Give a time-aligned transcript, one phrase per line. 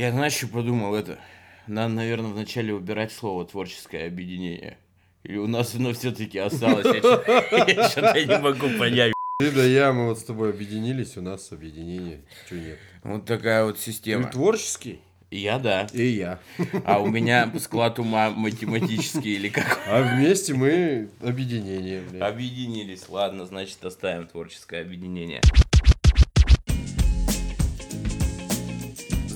[0.00, 1.18] Я, знаешь, подумал это?
[1.66, 4.78] Надо, наверное, вначале убирать слово «творческое объединение».
[5.24, 6.86] Или у нас оно все-таки осталось?
[6.86, 9.12] Я что-то не могу понять.
[9.40, 12.22] Ты да я, мы вот с тобой объединились, у нас объединение.
[12.48, 12.78] Чего нет?
[13.04, 14.30] Вот такая вот Ты система.
[14.30, 15.02] творческий?
[15.30, 15.86] Я да.
[15.92, 16.38] И я.
[16.86, 19.80] А у меня склад ума математический или как?
[19.86, 22.22] А вместе мы объединение, блядь.
[22.22, 23.06] Объединились.
[23.06, 25.42] Ладно, значит, оставим творческое объединение.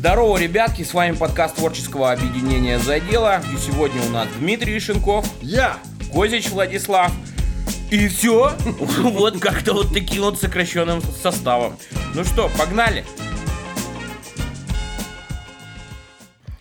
[0.04, 3.40] Здорово, ребятки, с вами подкаст творческого объединения «За дело».
[3.50, 5.78] И сегодня у нас Дмитрий Ишенков, Я!
[6.12, 7.10] Козич Владислав.
[7.90, 8.52] И все.
[9.00, 11.78] Вот как-то вот таким вот сокращенным составом.
[12.14, 13.06] Ну что, погнали.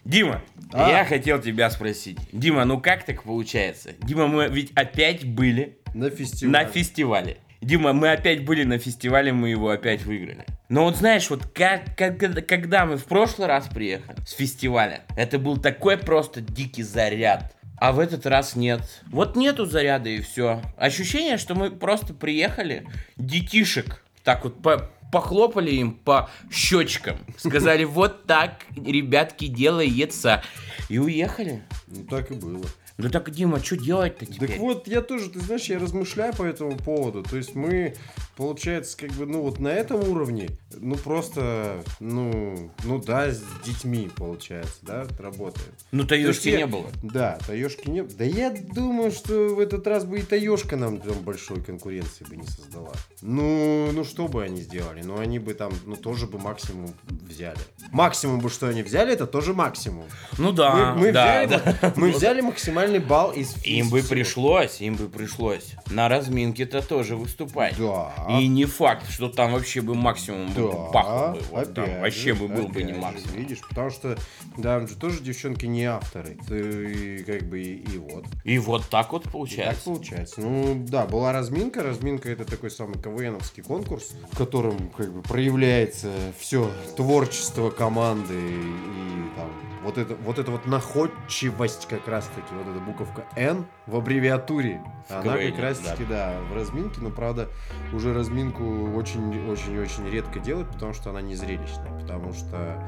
[0.06, 0.42] Дима,
[0.72, 0.90] А?
[0.90, 2.18] я хотел тебя спросить.
[2.32, 3.92] Дима, ну как так получается?
[4.04, 6.66] Дима, мы ведь опять были На фестивале.
[6.66, 7.38] на фестивале.
[7.64, 10.46] Дима, мы опять были на фестивале, мы его опять выиграли.
[10.70, 12.18] Но вот знаешь, вот как, как-
[12.48, 17.56] когда мы в прошлый раз приехали с фестиваля, это был такой просто дикий заряд.
[17.78, 18.82] А в этот раз нет.
[19.08, 20.62] Вот нету заряда и все.
[20.78, 22.86] Ощущение, что мы просто приехали,
[23.18, 27.18] детишек, так вот по- похлопали им по щечкам.
[27.38, 30.44] Сказали, вот так, ребятки, делается.
[30.90, 31.62] И уехали.
[31.88, 32.66] Ну так и было.
[32.98, 34.50] Ну так, Дима, что делать-то теперь?
[34.50, 37.24] Так вот, я тоже, ты знаешь, я размышляю по этому поводу.
[37.24, 37.96] То есть мы,
[38.36, 44.12] получается, как бы, ну вот на этом уровне, ну просто, ну, ну да, с детьми,
[44.16, 45.70] получается, да, работаем.
[45.92, 46.88] Ну, Таешки не было.
[47.02, 51.20] Да, Таешки не Да я думаю, что в этот раз бы и Таешка нам там
[51.24, 52.94] большой конкуренции бы не создала.
[53.22, 55.02] Ну, ну что бы они сделали?
[55.02, 57.58] Ну, они бы там, ну, тоже бы максимум взяли.
[57.92, 60.06] Максимум бы, что они взяли, это тоже максимум.
[60.38, 61.94] Ну да, мы, мы да, взяли, да.
[61.96, 62.42] мы взяли
[62.84, 67.76] максимальный балл из Им бы пришлось, им бы пришлось на разминке-то тоже выступать.
[67.78, 68.14] Да.
[68.30, 71.42] И не факт, что там вообще бы максимум бы Да, бахнул бы.
[71.52, 73.36] Вот там опять вообще же, бы был бы не опять же, максимум.
[73.38, 74.18] Видишь, потому что,
[74.62, 76.38] там же тоже девчонки не авторы.
[76.48, 76.60] Ты,
[76.94, 78.26] и как бы и, и вот.
[78.44, 79.84] И вот так вот И так получается.
[79.86, 80.42] получается.
[80.42, 81.84] Ну да, была разминка.
[81.84, 89.38] Разминка это такой самый КВНовский конкурс, в котором как бы проявляется все творчество команды и
[89.38, 89.50] там
[89.84, 94.82] вот это вот эта вот находчивость как раз таки, вот эта буковка Н в аббревиатуре.
[95.08, 97.50] В она как раз таки, да, в разминке, но правда
[97.94, 98.64] уже разминку
[98.96, 102.84] очень-очень-очень редко делают, потому что она не зрелищная, потому что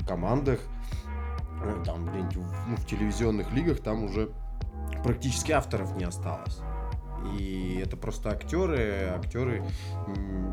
[0.00, 0.60] в командах
[1.62, 4.30] э, там где-нибудь в, ну, в телевизионных лигах там уже
[5.02, 6.60] практически авторов не осталось.
[7.38, 9.64] И это просто актеры, актеры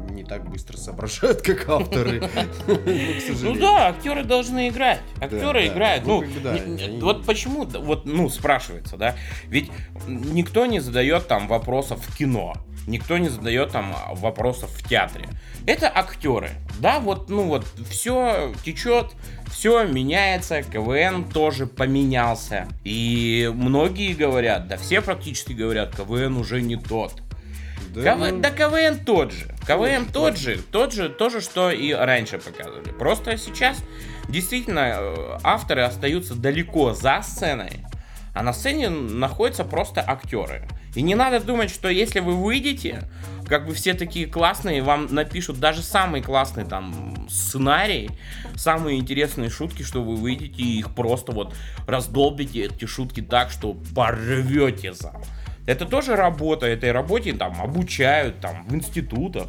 [0.10, 2.30] не так быстро соображают, как авторы.
[2.68, 2.78] Ну,
[3.42, 5.02] Ну да, актеры должны играть.
[5.22, 6.06] Актеры играют.
[6.06, 9.16] Ну, Ну, вот почему, вот, ну, спрашивается, да?
[9.48, 9.72] Ведь
[10.08, 12.54] никто не задает там вопросов в кино.
[12.88, 15.30] Никто не задает там вопросов в театре.
[15.66, 16.50] Это актеры.
[16.80, 19.14] Да, вот, ну вот, все течет,
[19.54, 22.68] все меняется, КВН тоже поменялся.
[22.84, 27.22] И многие говорят, да все практически говорят, КВН уже не тот.
[27.94, 29.46] Да, КВ- ну, Да КВН тот же.
[29.68, 32.92] КВН Тот тот же, тот же, то же, что и раньше показывали.
[32.92, 33.78] Просто сейчас
[34.28, 37.72] действительно э, авторы остаются далеко за сценой,
[38.34, 40.68] а на сцене находятся просто актеры.
[40.96, 43.04] И не надо думать, что если вы выйдете,
[43.48, 48.10] как бы все такие классные, вам напишут даже самый классный там сценарий,
[48.56, 51.56] самые интересные шутки, что вы выйдете и их просто вот
[51.88, 55.22] раздолбите эти шутки так, что порвете зал.
[55.66, 59.48] Это тоже работа, этой работе там обучают там в институтах,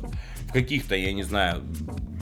[0.55, 1.63] каких-то, я не знаю,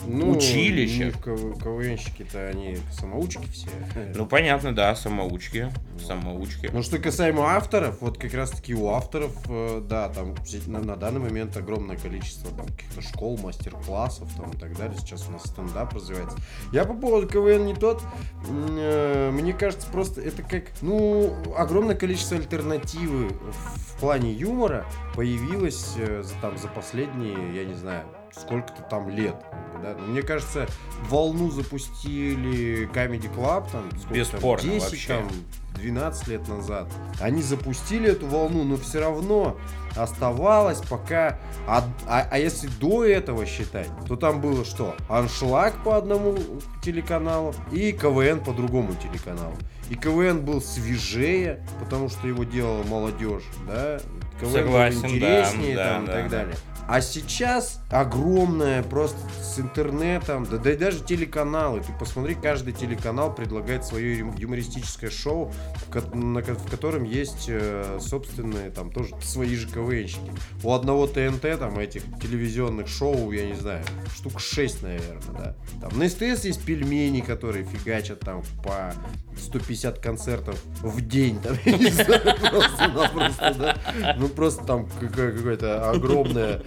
[0.04, 1.22] ну, училищах.
[1.22, 3.69] КВ- КВНщики-то они самоучки все.
[4.16, 5.70] Ну понятно, да, самоучки,
[6.04, 6.70] самоучки.
[6.72, 10.34] Ну, что касаемо авторов, вот как раз таки у авторов, э, да, там
[10.66, 14.97] на, на данный момент огромное количество там каких-то школ, мастер-классов там и так далее.
[14.99, 16.37] Сейчас у нас стендап развивается.
[16.72, 18.03] Я по поводу КВН не тот.
[18.49, 25.94] э, Мне кажется, просто это как, ну, огромное количество альтернативы в в плане юмора появилось
[25.97, 28.03] э, за, там, за последние, я не знаю,
[28.34, 29.37] сколько-то там лет.
[29.82, 29.94] да.
[29.98, 30.66] Но мне кажется,
[31.09, 35.08] волну запустили Comedy Club, там, сколько там, Бесспорно, 10, вообще.
[35.08, 35.29] там,
[35.75, 36.88] 12 лет назад.
[37.20, 39.56] Они запустили эту волну, но все равно
[39.96, 41.38] оставалось пока...
[41.67, 44.94] А, а- а если до этого считать, то там было что?
[45.08, 46.37] Аншлаг по одному
[46.82, 49.55] телеканалу и КВН по другому телеканалу.
[49.90, 53.99] И КВН был свежее, потому что его делала молодежь, да?
[54.40, 56.37] КВН Согласен, был интереснее да, там, да, и так да.
[56.38, 56.56] далее.
[56.88, 61.81] А сейчас огромное просто с интернетом, да, да и даже телеканалы.
[61.81, 65.52] Ты посмотри, каждый телеканал предлагает свое юмористическое шоу,
[65.88, 70.32] в, котором есть э, собственные там тоже свои же КВНщики.
[70.62, 75.55] У одного ТНТ там этих телевизионных шоу, я не знаю, штук 6, наверное, да.
[75.81, 78.93] Там на СТС есть пельмени, которые фигачат там по
[79.38, 82.20] 150 концертов в день, там, я не знаю,
[82.50, 84.17] просто-напросто, да.
[84.19, 85.90] Ну, просто там какая- какая-то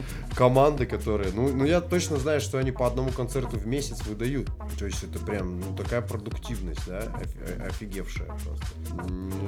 [0.06, 4.06] огромная команда, которая, ну, ну, я точно знаю, что они по одному концерту в месяц
[4.06, 4.50] выдают.
[4.78, 8.66] То есть это прям, ну, такая продуктивность, да, оф- э, офигевшая просто.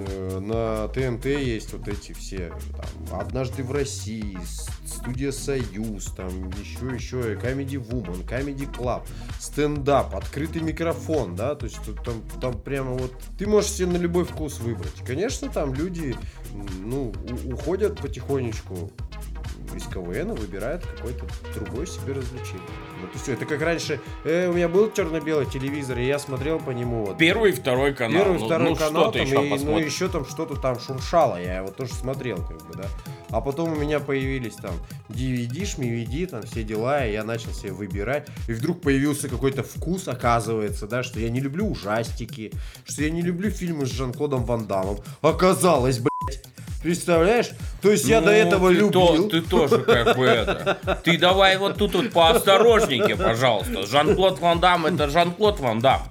[0.09, 2.51] Э, На ТНТ есть вот эти все,
[3.09, 4.37] там, «Однажды в России»,
[4.85, 9.03] «Студия Союз», там, еще, еще, Comedy Woman, Comedy Club,
[9.39, 14.23] стендап, открытый микрофон, да, то есть там, там прямо вот, ты можешь себе на любой
[14.23, 14.95] вкус выбрать.
[15.05, 16.15] Конечно, там люди,
[16.79, 17.13] ну,
[17.51, 18.91] уходят потихонечку
[19.75, 21.25] из КВН выбирают какое-то
[21.55, 22.61] другое себе развлечение.
[23.01, 23.33] Вот и все.
[23.33, 27.17] Это как раньше, э, у меня был черно-белый телевизор, и я смотрел по нему вот.
[27.17, 28.23] Первый и второй канал.
[28.23, 31.57] Первый, Ну, второй ну, канал, там, еще и, ну еще там что-то там шуршало, я
[31.57, 32.85] его тоже смотрел, как бы, да.
[33.29, 34.73] А потом у меня появились там
[35.09, 38.27] DVD, шмивиди, там все дела, и я начал себе выбирать.
[38.47, 42.51] И вдруг появился какой-то вкус, оказывается, да, что я не люблю ужастики,
[42.85, 44.97] что я не люблю фильмы с Жан-Клодом Ван Дамом.
[45.21, 46.16] Оказалось, блядь.
[46.83, 47.49] Представляешь?
[47.81, 48.91] То есть я Ну, до этого ты любил.
[48.91, 50.77] то- ты тоже как бы это.
[51.03, 53.85] Ты давай вот тут вот поосторожнее, пожалуйста.
[53.85, 56.03] Жан-Клод Ван Дам это Жан-Клод Ван Дам.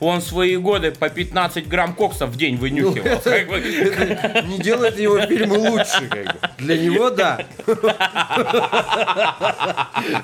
[0.00, 3.06] Он свои годы по 15 грамм кокса в день вынюхивал.
[3.06, 6.26] Это не делает его фильмы лучше.
[6.58, 7.44] Для него, да.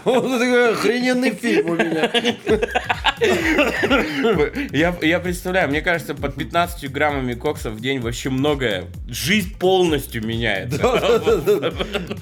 [0.04, 2.10] Он такой охрененный фильм у меня.
[4.72, 8.84] Я, я представляю, мне кажется, под 15 граммами кокса в день вообще многое.
[9.08, 10.78] Жизнь полностью меняется.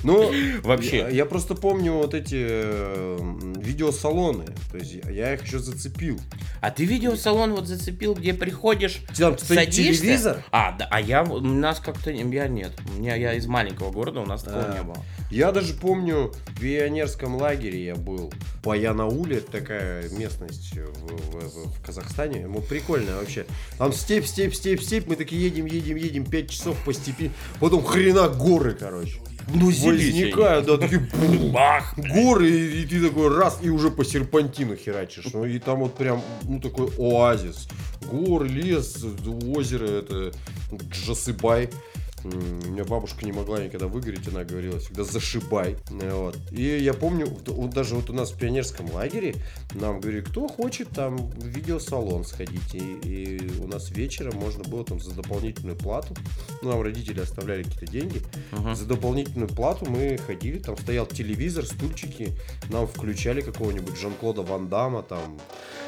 [0.03, 0.33] Ну,
[0.63, 0.99] Вообще.
[0.99, 3.19] Я, я просто помню вот эти э,
[3.57, 4.45] видеосалоны.
[4.71, 6.21] То есть я- я их еще зацепил.
[6.61, 10.03] А ты видеосалон вот зацепил, где приходишь, Там стоит садишься?
[10.03, 10.45] телевизор.
[10.53, 12.73] А, да, а я, у нас как-то, я нет.
[12.89, 14.75] У меня, я из маленького города, у нас такого А.
[14.77, 14.97] не было.
[15.31, 18.33] Я даже помню, в пионерском лагере я был.
[18.63, 22.47] По Янауле, такая местность в, в- в- Казахстане.
[22.47, 23.47] Ну, прикольная вообще.
[23.79, 25.07] Там степь, степь, степь, степь.
[25.07, 27.31] Мы такие едем, едем, едем 5 часов по степи.
[27.61, 29.19] Потом хрена горы, короче.
[29.53, 31.01] Ну, Возникают, да, такие
[31.53, 31.95] Бах!
[31.97, 35.27] горы, и, и ты такой раз, и уже по серпантину херачишь.
[35.33, 37.69] Ну, и там вот прям, ну, такой оазис.
[38.11, 39.05] Горы, лес,
[39.55, 40.33] озеро, это
[40.91, 41.71] Джасыбай.
[42.25, 45.77] У меня бабушка не могла никогда выгореть, она говорила всегда зашибай.
[46.01, 46.39] Э, Вот.
[46.53, 49.35] И я помню, вот- даже вот у нас в пионерском лагере
[49.75, 52.75] нам говорили, кто хочет там в видеосалон сходить.
[52.75, 56.15] И, и у нас вечером можно было там за дополнительную плату,
[56.63, 58.23] ну, нам родители оставляли какие-то деньги,
[58.53, 58.75] Мгм.
[58.75, 62.33] за дополнительную плату мы ходили, там стоял телевизор, стульчики,
[62.71, 65.39] нам включали какого-нибудь Жан-Клода Ван Дамма, там,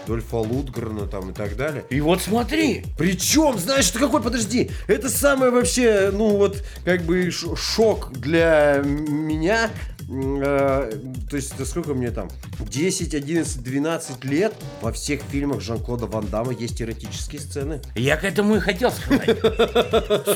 [0.07, 1.85] Дольфа Лутгрена, там, и так далее.
[1.91, 7.31] И вот смотри, Причем, знаешь, что какой, подожди, это самое вообще, ну вот, как бы
[7.31, 9.71] шок для меня.
[10.09, 10.93] Э,
[11.29, 12.31] то есть, это сколько мне там?
[12.61, 14.55] 10, 11, 12 лет.
[14.81, 17.81] Во всех фильмах Жан-Клода Ван Дамма есть эротические сцены.
[17.97, 19.37] я к этому и хотел сказать.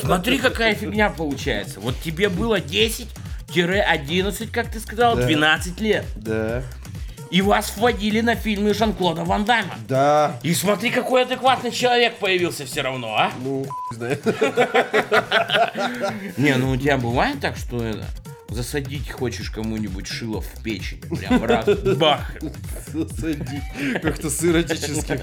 [0.01, 1.79] Смотри, какая фигня получается.
[1.79, 5.25] Вот тебе было 10-11, как ты сказал, Да.
[5.25, 6.05] 12 лет.
[6.17, 6.63] Да.
[7.31, 9.75] И вас вводили на фильмы Жан-Клода Ван Дамма.
[9.87, 10.39] Да.
[10.43, 13.31] И смотри, какой адекватный человек появился все равно, а?
[13.41, 14.23] Ну, знает.
[16.37, 18.05] Не, ну у тебя бывает так, что это
[18.51, 22.33] засадить хочешь кому-нибудь шило в печень, прям раз, бах.
[22.87, 23.61] Засади.
[24.01, 25.19] Как-то с эротическим.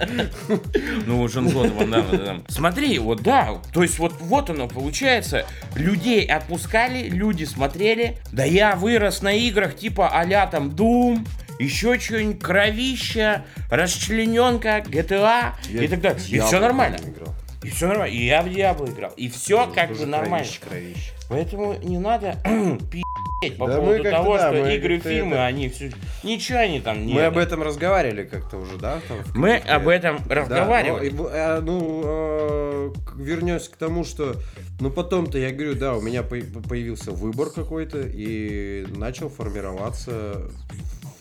[1.07, 2.45] Ну, вот Жан-Клод Ван Дамм.
[2.49, 5.45] Смотри, вот да, то есть вот, вот оно получается.
[5.75, 8.17] Людей отпускали, люди смотрели.
[8.33, 11.27] Да я вырос на играх типа а там Doom,
[11.59, 16.21] еще что-нибудь, кровища, расчлененка, GTA Я и так далее.
[16.29, 16.97] И все нормально.
[16.97, 17.35] играл.
[17.63, 18.13] И все нормально.
[18.15, 19.11] И я в Диабло играл.
[19.17, 20.47] И все как Тоже бы нормально.
[20.47, 21.13] кровище, кровище.
[21.29, 25.91] Поэтому не надо пи***ть по Да поводу того, да, что игры, фильмы, это- они все...
[26.23, 27.15] Ничего они там не...
[27.15, 29.01] Мы об этом разговаривали как-то уже, да?
[29.09, 31.11] там, Мы об этом Да, разговаривали.
[31.11, 34.37] ну, и, э, ну, э, к- вернемся к тому, что,
[34.81, 36.37] ну, потом-то, я говорю, да, у меня по-
[36.69, 40.49] появился выбор какой-то, и начал формироваться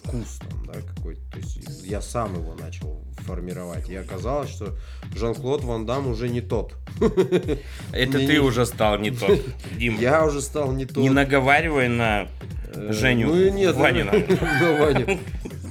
[0.07, 1.21] вкус там, да, какой-то.
[1.31, 3.89] То есть я сам его начал формировать.
[3.89, 4.75] И оказалось, что
[5.15, 6.75] Жан-Клод Ван Дам уже не тот.
[7.91, 9.39] Это ты уже стал не тот,
[9.77, 9.99] Дим.
[9.99, 10.97] Я уже стал не тот.
[10.97, 12.27] Не наговаривай на
[12.77, 14.11] Э, Женю ну нет, Ванина.
[14.61, 15.19] На Ваню.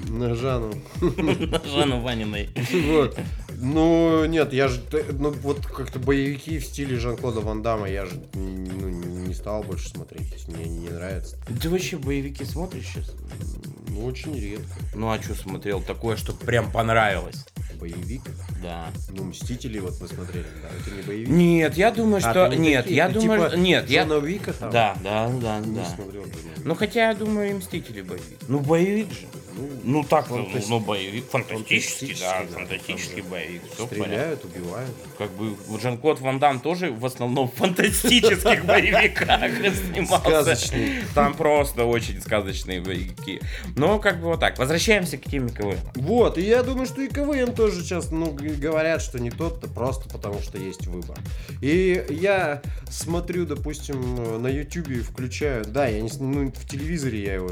[0.08, 0.72] На Жанну.
[1.66, 2.50] Жанну Ваниной.
[2.86, 3.18] Вот.
[3.58, 4.80] Ну, нет, я же,
[5.12, 9.88] ну, вот как-то боевики в стиле Жан-Клода Ван Дамма я же ну, не, стал больше
[9.88, 10.28] смотреть.
[10.28, 11.36] То есть мне не нравятся.
[11.60, 13.14] Ты вообще боевики смотришь сейчас?
[13.96, 14.74] Ну, очень редко.
[14.94, 17.46] Ну а что смотрел такое, что прям понравилось?
[17.76, 18.22] Боевик.
[18.62, 18.88] Да.
[19.10, 20.68] Ну, Мстители вот мы смотрели, да.
[20.80, 21.28] Это не боевик.
[21.28, 22.48] Нет, я думаю, А, что...
[22.54, 22.96] Нет, такие?
[22.96, 23.50] я Ты думаю...
[23.50, 24.02] типа Нет, я...
[24.02, 24.70] Джона Уика там?
[24.70, 25.84] Да, да, да, Не да.
[25.84, 26.24] смотрел.
[26.64, 28.38] Ну хотя я думаю, и Мстители боевик.
[28.48, 29.26] Ну боевик же.
[29.84, 32.58] Ну так, ну, Фантаст- ну боевик, фантастический, да, Фантастический, да.
[32.58, 33.62] фантастический Там боевик.
[33.72, 34.04] Всё в порядке.
[34.04, 34.90] Стреляют, убивают.
[35.16, 39.40] Как бы Жан-Клод Ван Дам тоже в основном в фантастических боевиках
[39.74, 40.18] снимался.
[40.18, 40.90] Сказочный.
[41.14, 43.40] Там просто очень сказочные боевики.
[43.76, 44.58] Но как бы вот так.
[44.58, 45.78] Возвращаемся к теме КВН.
[45.94, 50.08] Вот, и я думаю, что и КВН тоже сейчас, ну, говорят, что не тот-то, просто
[50.08, 51.18] потому что есть выбор.
[51.60, 57.50] И я смотрю, допустим, на Ютубе, включаю, да, я не, ну, в телевизоре я его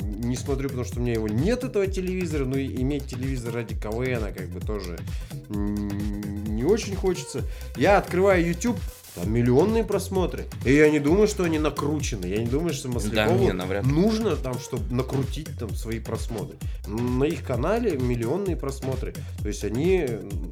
[0.00, 4.32] не смотрю, потому что у меня его нет, этого телевизора, и иметь телевизор ради КВН,
[4.34, 4.98] как бы тоже
[5.48, 7.42] не очень хочется.
[7.76, 8.78] Я открываю YouTube,
[9.18, 10.46] там миллионные просмотры.
[10.64, 12.26] И я не думаю, что они накручены.
[12.26, 13.92] Я не думаю, что Маслякову не, навряд ли.
[13.92, 16.56] нужно там, чтобы накрутить там свои просмотры.
[16.86, 19.14] На их канале миллионные просмотры.
[19.40, 20.06] То есть они,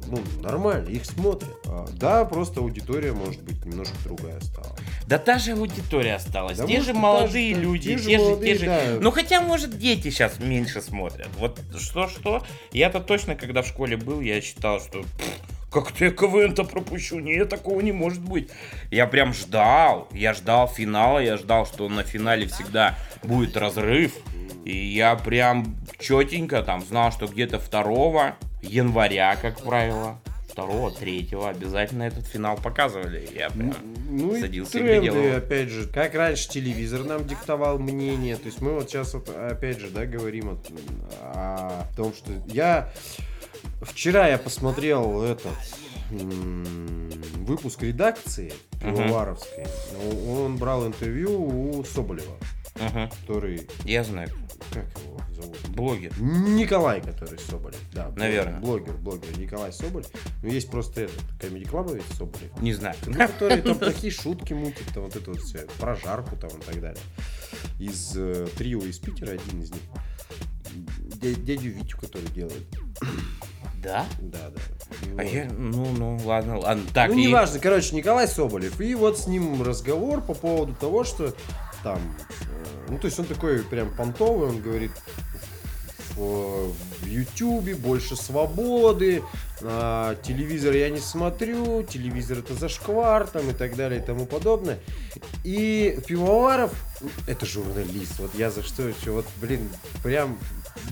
[0.07, 1.49] ну, нормально, их смотрят.
[1.65, 4.75] А, да, просто аудитория, может быть, немножко другая стала.
[5.07, 6.57] Да та же аудитория осталась.
[6.57, 8.65] Да те может, же же, молодые да, люди, те те же же, те молодые, же.
[8.65, 8.81] да.
[9.01, 11.27] Ну хотя, может, дети сейчас меньше смотрят.
[11.37, 12.43] Вот что-что.
[12.71, 15.46] Я-то точно, когда в школе был, я считал, что «Пф,
[15.81, 17.19] как-то я КВН-то пропущу.
[17.19, 18.49] Нет, такого не может быть.
[18.91, 20.07] Я прям ждал.
[20.11, 21.19] Я ждал финала.
[21.19, 24.13] Я ждал, что на финале всегда будет разрыв.
[24.65, 30.19] И я прям четенько там знал, что где-то 2 января, как правило,
[30.55, 33.29] 2 3 обязательно этот финал показывали.
[33.33, 33.73] Я прям
[34.09, 35.37] Ну и садился и тренды, глядел.
[35.37, 38.35] опять же, как раньше телевизор нам диктовал мнение.
[38.35, 40.57] То есть мы вот сейчас вот опять же, да, говорим о,
[41.21, 42.91] о том, что я
[43.81, 45.53] вчера я посмотрел этот
[47.45, 48.53] выпуск редакции.
[48.81, 49.65] Пивоваровской.
[50.29, 52.37] Он брал интервью у Соболева,
[52.79, 54.29] Ага, который я знаю.
[54.71, 55.57] как его зовут?
[55.69, 56.13] Блогер.
[56.21, 58.11] Николай, который Соболев, да.
[58.15, 58.59] Наверное.
[58.59, 60.07] Блогер, блогер, Николай Соболев.
[60.43, 62.61] Ну, есть просто этот, Comedy Club ведь Соболев.
[62.61, 62.95] Не знаю.
[63.07, 66.61] Ну, который там такие шутки мутит, там вот это вот все, про жарку там и
[66.63, 67.01] так далее.
[67.79, 69.81] Из э, трио из Питера, один из них.
[71.19, 72.63] Дя- Дядю Витю, который делает.
[73.81, 74.05] Да?
[74.19, 74.61] Да, да.
[75.17, 76.83] А я, ну, ну, ладно, ладно.
[76.93, 78.79] Так, ну, и- неважно, короче, Николай Соболев.
[78.81, 81.33] И вот с ним разговор по поводу того, что
[81.83, 81.99] там...
[82.41, 84.91] э, ну, то есть он такой прям понтовый, он говорит,
[86.17, 89.23] в, в Ютубе больше свободы,
[89.61, 94.79] а, телевизор я не смотрю, телевизор это зашквар, там и так далее и тому подобное.
[95.43, 96.71] И Пивоваров,
[97.27, 99.69] это журналист, вот я за что еще, вот, блин,
[100.03, 100.37] прям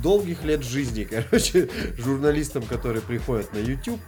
[0.01, 4.00] долгих лет жизни, короче, журналистам, которые приходят на YouTube,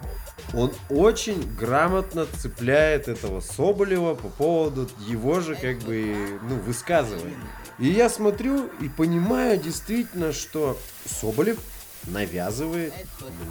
[0.54, 7.36] он очень грамотно цепляет этого Соболева по поводу его же, как бы, ну, высказываний.
[7.80, 11.60] И я смотрю и понимаю действительно, что Соболев
[12.06, 12.94] навязывает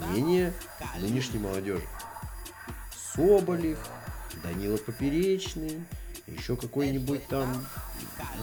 [0.09, 0.53] мнение
[0.99, 1.83] нынешней молодежи.
[3.15, 3.77] Соболев,
[4.43, 5.83] Данила Поперечный,
[6.27, 7.65] еще какой-нибудь там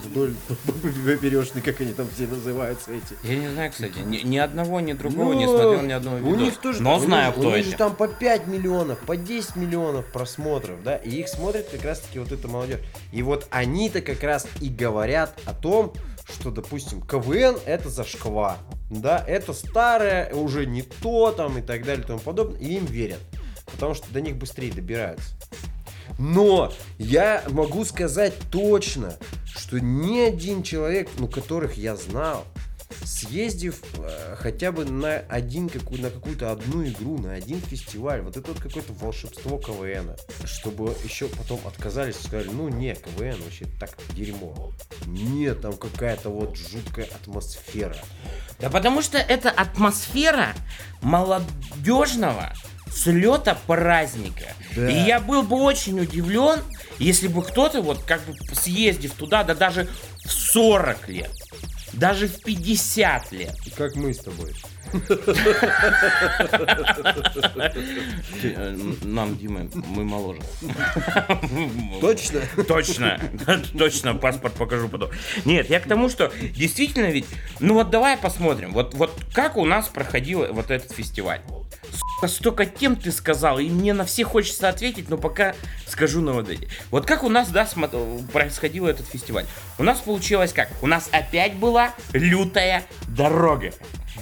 [0.05, 0.35] вдоль
[1.05, 3.15] поперечный, как они там все называются эти.
[3.23, 6.31] Я не знаю, кстати, ни, ни одного, ни другого не Ну, смотрел ни одного У
[6.31, 6.37] видео.
[6.47, 9.17] них тоже Но у знаю, них- кто у них же там по 5 миллионов, по
[9.17, 12.81] 10 миллионов просмотров, да, и их смотрит как раз таки вот эта молодежь.
[13.13, 15.93] И вот они-то как раз и говорят о том,
[16.33, 18.57] что, допустим, КВН это зашквар,
[18.89, 22.87] да, это старое, уже не то, там, и так далее, и тому подобное, и им
[22.87, 23.21] верят,
[23.67, 25.35] потому что до них быстрее добираются.
[26.19, 32.45] Но я могу сказать точно, что ни один человек, ну, которых я знал,
[33.05, 38.37] съездив э, хотя бы на один какую, на какую-то одну игру, на один фестиваль, вот
[38.37, 43.67] это вот какое-то волшебство КВН, чтобы еще потом отказались и сказали, ну не, КВН вообще
[43.79, 44.73] так дерьмо.
[45.07, 47.97] Нет, там какая-то вот жуткая атмосфера.
[48.61, 50.55] Да потому что это атмосфера
[51.03, 52.53] молодежного
[52.93, 54.55] слета праздника.
[54.77, 54.89] Да.
[54.89, 56.61] И я был бы очень удивлен,
[56.99, 59.89] если бы кто-то вот как бы съездив туда, да даже
[60.25, 61.31] в 40 лет,
[61.93, 64.55] даже в 50 лет, Как мы с тобой.
[68.43, 70.41] Э, Нам, Дима, мы моложе.
[72.01, 72.41] Точно?
[72.69, 73.21] Точно,
[73.77, 75.11] точно, паспорт покажу потом.
[75.45, 77.27] Нет, я к тому, что действительно ведь,
[77.61, 81.41] ну вот давай посмотрим, вот, вот как у нас проходил вот этот фестиваль.
[81.93, 85.55] Сука, столько тем ты сказал, и мне на все хочется ответить, но пока
[85.87, 86.69] скажу на вот эти.
[86.91, 87.69] Вот как у нас, да,
[88.33, 89.47] происходил этот фестиваль.
[89.79, 90.71] У нас получилось как?
[90.83, 93.73] У нас опять была лютая дорога.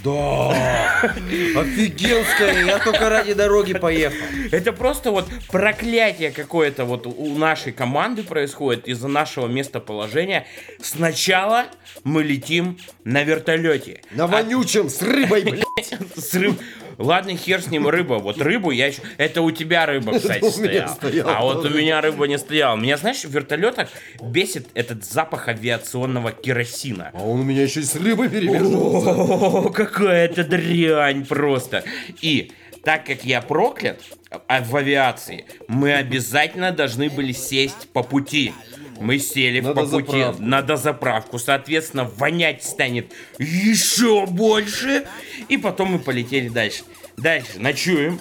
[0.03, 1.03] Да!
[1.03, 2.65] Офигенская!
[2.65, 4.17] Я только ради дороги поехал.
[4.51, 10.47] Это просто вот проклятие какое-то вот у нашей команды происходит из-за нашего местоположения.
[10.81, 11.67] Сначала
[12.05, 14.01] мы летим на вертолете.
[14.13, 15.95] На вонючем, с рыбой, блядь.
[16.17, 16.59] С рыб-
[17.03, 18.15] Ладно, хер с ним рыба.
[18.15, 19.03] Вот рыбу я еще...
[19.17, 21.37] Это у тебя рыба, кстати, стояла.
[21.37, 22.77] А вот у меня рыба не стояла.
[22.77, 23.89] Меня, знаешь, в вертолетах
[24.21, 27.11] бесит этот запах авиационного керосина.
[27.13, 29.11] А он у меня еще и с рыбой перемешался.
[29.11, 31.85] О, какая это дрянь просто.
[32.21, 32.53] И
[32.85, 34.01] так как я проклят
[34.49, 38.53] а, в авиации, мы обязательно должны были сесть по пути.
[39.01, 40.43] Мы сели На по пути дозаправку.
[40.43, 45.07] на дозаправку, соответственно, вонять станет еще больше,
[45.49, 46.85] и потом мы полетели дальше.
[47.17, 48.21] Дальше ночуем,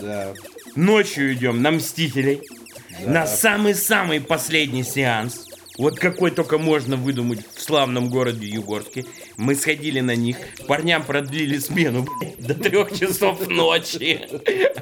[0.00, 0.32] Да.
[0.76, 2.42] ночью идем на Мстителей,
[3.06, 5.46] на самый-самый последний сеанс.
[5.78, 9.06] Вот какой только можно выдумать в славном городе Югорске.
[9.36, 10.36] Мы сходили на них,
[10.66, 12.06] парням продлили смену
[12.38, 14.20] до трех часов ночи.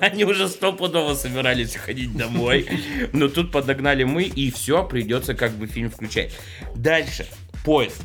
[0.00, 2.66] Они уже стопудово собирались уходить домой.
[3.12, 6.32] Но тут подогнали мы, и все, придется как бы фильм включать.
[6.74, 7.26] Дальше.
[7.64, 8.02] Поезд.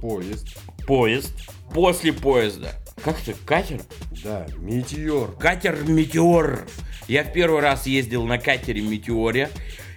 [0.00, 0.46] Поезд.
[0.86, 1.32] Поезд.
[1.74, 2.72] После поезда.
[3.02, 3.80] Как ты, катер?
[4.22, 4.46] Да.
[4.58, 5.32] Метеор.
[5.36, 6.66] Катер Метеор.
[7.08, 9.50] Я в первый раз ездил на катере Метеоре.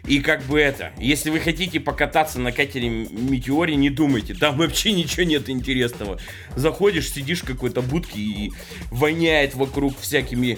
[0.06, 4.92] И как бы это, если вы хотите покататься на катере Метеоре, не думайте, там вообще
[4.92, 6.20] ничего нет интересного.
[6.58, 8.54] Заходишь, сидишь в какой-то будке и
[8.92, 10.58] воняет вокруг всякими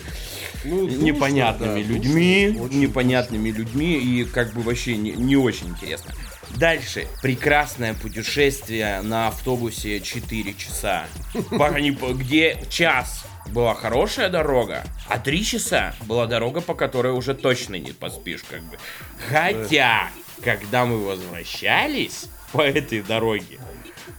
[0.64, 5.68] Ну, душно, непонятными да, людьми, душно, непонятными людьми и как бы вообще не, не очень
[5.68, 6.12] интересно.
[6.52, 7.08] Дальше.
[7.22, 11.06] Прекрасное путешествие на автобусе 4 часа.
[11.34, 17.92] Где час была хорошая дорога, а 3 часа была дорога, по которой уже точно не
[17.92, 18.78] поспишь, как бы.
[19.30, 20.10] Хотя,
[20.44, 23.60] когда мы возвращались по этой дороге,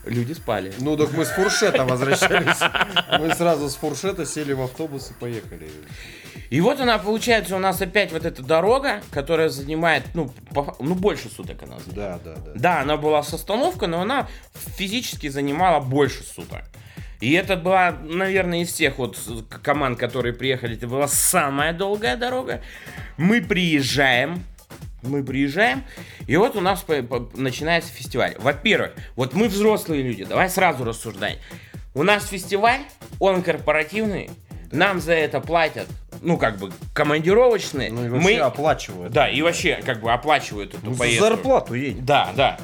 [0.05, 0.73] люди спали.
[0.79, 2.59] Ну, так мы с фуршета возвращались.
[3.19, 5.69] Мы сразу с фуршета сели в автобус и поехали.
[6.49, 10.95] И вот она, получается, у нас опять вот эта дорога, которая занимает, ну, по- ну
[10.95, 12.23] больше суток она занимает.
[12.23, 12.51] Да, да, да.
[12.55, 14.29] Да, она была с остановкой, но она
[14.77, 16.63] физически занимала больше суток.
[17.19, 19.17] И это была, наверное, из всех вот
[19.63, 22.61] команд, которые приехали, это была самая долгая дорога.
[23.17, 24.43] Мы приезжаем,
[25.03, 25.83] мы приезжаем,
[26.25, 26.85] и вот у нас
[27.35, 28.35] начинается фестиваль.
[28.39, 31.39] Во-первых, вот мы взрослые люди, давай сразу рассуждай.
[31.93, 32.81] У нас фестиваль,
[33.19, 34.29] он корпоративный,
[34.71, 35.87] нам за это платят,
[36.21, 37.91] ну, как бы, командировочные.
[37.91, 39.13] Ну и вообще мы, оплачивают.
[39.13, 41.25] да, и вообще, как бы, оплачивают эту Ну, за поездку.
[41.25, 42.05] зарплату едем.
[42.05, 42.57] Да, да.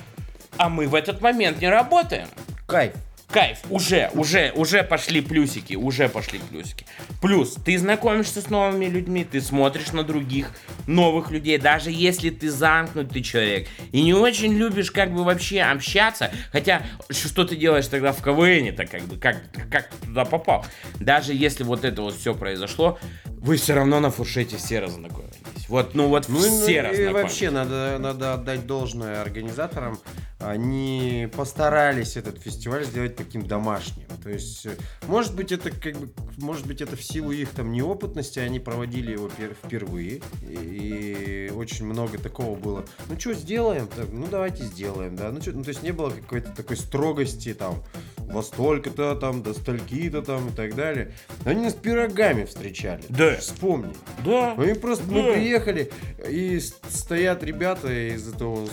[0.57, 2.27] А мы в этот момент не работаем.
[2.67, 2.93] Кайф.
[3.33, 6.85] Кайф, уже, уже, уже пошли плюсики, уже пошли плюсики.
[7.19, 10.51] Плюс, ты знакомишься с новыми людьми, ты смотришь на других
[10.85, 16.31] новых людей, даже если ты замкнутый человек и не очень любишь как бы вообще общаться,
[16.51, 19.37] хотя что ты делаешь тогда в КВН, то как бы, как,
[19.71, 20.63] как ты туда попал?
[20.99, 25.33] Даже если вот это вот все произошло, вы все равно на фуршете все разнакомились.
[25.69, 29.99] Вот, ну вот Ну, все ну, и вообще надо, надо отдать должное организаторам.
[30.45, 34.05] Они постарались этот фестиваль сделать таким домашним.
[34.21, 34.75] То есть, э,
[35.07, 39.11] может быть, это как бы, может быть, это в силу их там неопытности, они проводили
[39.13, 40.21] его пер- впервые.
[40.47, 42.85] И, и очень много такого было.
[43.09, 43.87] Ну что, сделаем?
[43.87, 45.31] Так, Ну давайте сделаем, да.
[45.31, 47.83] Ну, чё, ну то есть не было какой-то такой строгости там
[48.17, 51.13] во столько-то там, до стольки-то там и так далее.
[51.45, 53.03] Они нас пирогами встречали.
[53.09, 53.35] Да.
[53.37, 53.93] Вспомни.
[54.25, 54.55] Да.
[54.57, 55.33] Мы просто мы Да.
[55.33, 55.91] приехали,
[56.27, 58.67] и стоят ребята из этого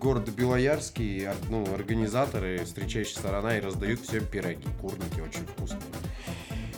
[0.00, 1.11] города Белоярский,
[1.48, 5.80] ну, организаторы, встречающая сторона, и раздают всем пироги, курники очень вкусные.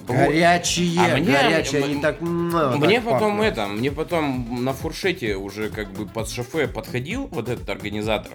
[0.07, 2.20] Горячие, А мне- горячие, они так...
[2.20, 3.47] м, Мне так потом пахнут.
[3.47, 8.33] это, мне потом на фуршете уже как бы под шофе подходил вот этот организатор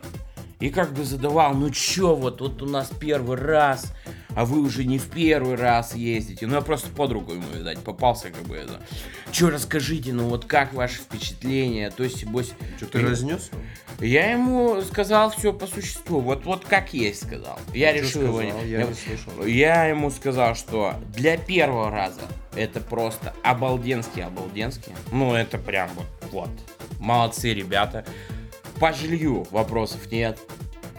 [0.60, 3.94] и как бы задавал, ну чё, вот, вот у нас первый раз,
[4.39, 6.47] а вы уже не в первый раз ездите.
[6.47, 8.80] Ну я просто под руку ему, видать, попался как бы это.
[9.34, 12.54] Чё, расскажите, ну вот как ваши впечатления, то есть, бось...
[12.78, 13.52] Что, ты разнес?
[13.99, 17.60] Я ему сказал все по существу, вот, вот как есть сказал.
[17.73, 18.39] Я Чё решил его...
[18.39, 18.63] сказал?
[18.63, 19.45] Я не слышал.
[19.45, 22.21] Я ему сказал, что для первого раза
[22.56, 24.93] это просто обалденский, обалденский.
[25.12, 26.49] Ну, это прям вот, вот.
[26.97, 28.06] Молодцы ребята.
[28.80, 30.39] По жилью вопросов нет.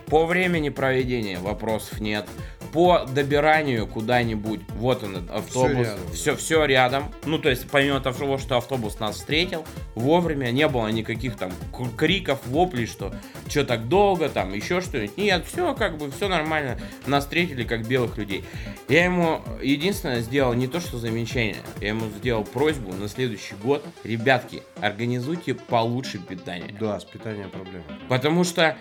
[0.09, 2.29] По времени проведения вопросов нет.
[2.72, 6.12] По добиранию куда-нибудь, вот он, автобус, рядом.
[6.12, 7.12] все, все рядом.
[7.24, 11.52] Ну, то есть, помимо того, что автобус нас встретил, вовремя не было никаких там
[11.96, 13.12] криков, воплей, что
[13.48, 15.16] что так долго, там еще что-нибудь.
[15.16, 16.78] Нет, все как бы, все нормально.
[17.06, 18.44] Нас встретили как белых людей.
[18.88, 23.85] Я ему единственное сделал не то, что замечание, я ему сделал просьбу на следующий год.
[24.04, 26.74] Ребятки, организуйте получше питание.
[26.78, 27.85] Да, с питанием проблема.
[28.09, 28.76] Потому что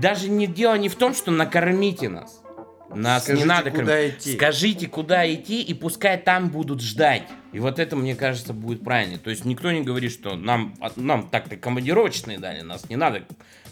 [0.00, 2.43] даже не дело не в том, что накормите нас.
[2.90, 4.34] Нас Скажите, не надо куда кор- идти.
[4.36, 7.22] Скажите, куда идти, и пускай там будут ждать.
[7.52, 9.18] И вот это, мне кажется, будет правильно.
[9.18, 13.22] То есть никто не говорит, что нам, от- нам так-то командировочные дали, нас не надо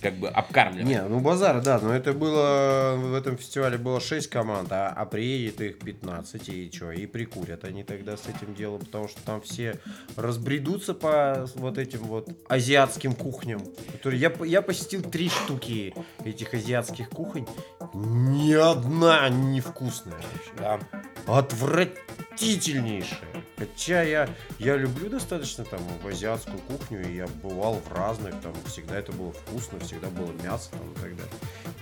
[0.03, 0.87] как бы обкармливать.
[0.87, 5.07] Не, ну базар, да, но это было, в этом фестивале было 6 команд, а, а
[5.07, 9.41] приедет их 15, и что, и прикурят они тогда с этим делом, потому что там
[9.41, 9.79] все
[10.17, 13.63] разбредутся по вот этим вот азиатским кухням.
[13.93, 17.47] Которые, я, я посетил три штуки этих азиатских кухонь,
[17.95, 20.51] ни одна невкусная вообще.
[20.59, 20.81] Да.
[21.27, 23.32] Отвратительнейшая.
[23.63, 28.53] Хотя я, я люблю достаточно там в азиатскую кухню, и я бывал в разных, там
[28.67, 31.33] всегда это было вкусно, всегда было мясо там и так далее.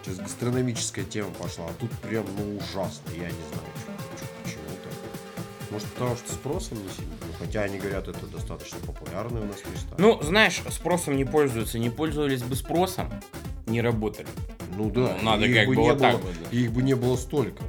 [0.05, 3.67] Сейчас гастрономическая тема пошла, а тут прям ну ужасно, я не знаю,
[4.45, 5.71] почему так.
[5.71, 9.57] Может потому что спросом не сильно, Ну, хотя они говорят, это достаточно популярные у нас
[9.73, 9.95] места.
[9.97, 11.79] Ну, знаешь, спросом не пользуются.
[11.79, 13.11] Не пользовались бы спросом,
[13.67, 14.29] не работали.
[14.77, 16.53] ну да, ну, надо как бы вот так было- вот.
[16.53, 17.63] Их бы не было столько.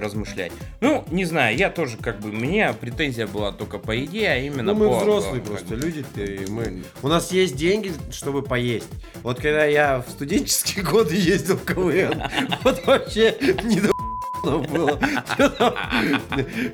[0.00, 0.52] Размышлять.
[0.80, 4.72] Ну, не знаю, я тоже как бы, мне претензия была только по еде, а именно
[4.72, 6.82] Ну, мы по- взрослые по- просто как люди, и мы...
[7.02, 8.88] У нас есть деньги, чтобы поесть.
[9.22, 12.22] Вот когда я в студенческие годы ездил в КВН,
[12.64, 13.92] вот вообще не до
[14.44, 14.98] было.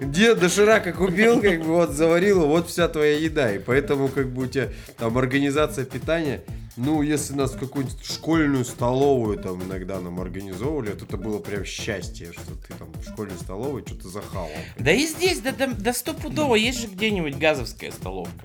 [0.01, 3.53] Где доширака купил, как бы вот заварила, вот вся твоя еда.
[3.53, 6.41] И поэтому как бы у тебя там организация питания,
[6.79, 11.64] ну, если нас в какую-нибудь школьную столовую там иногда нам организовывали, то это было прям
[11.64, 14.49] счастье, что ты там в школьной столовой что-то захавал.
[14.79, 18.45] Да и здесь, да, да, да стопудово, есть же где-нибудь газовская столовка.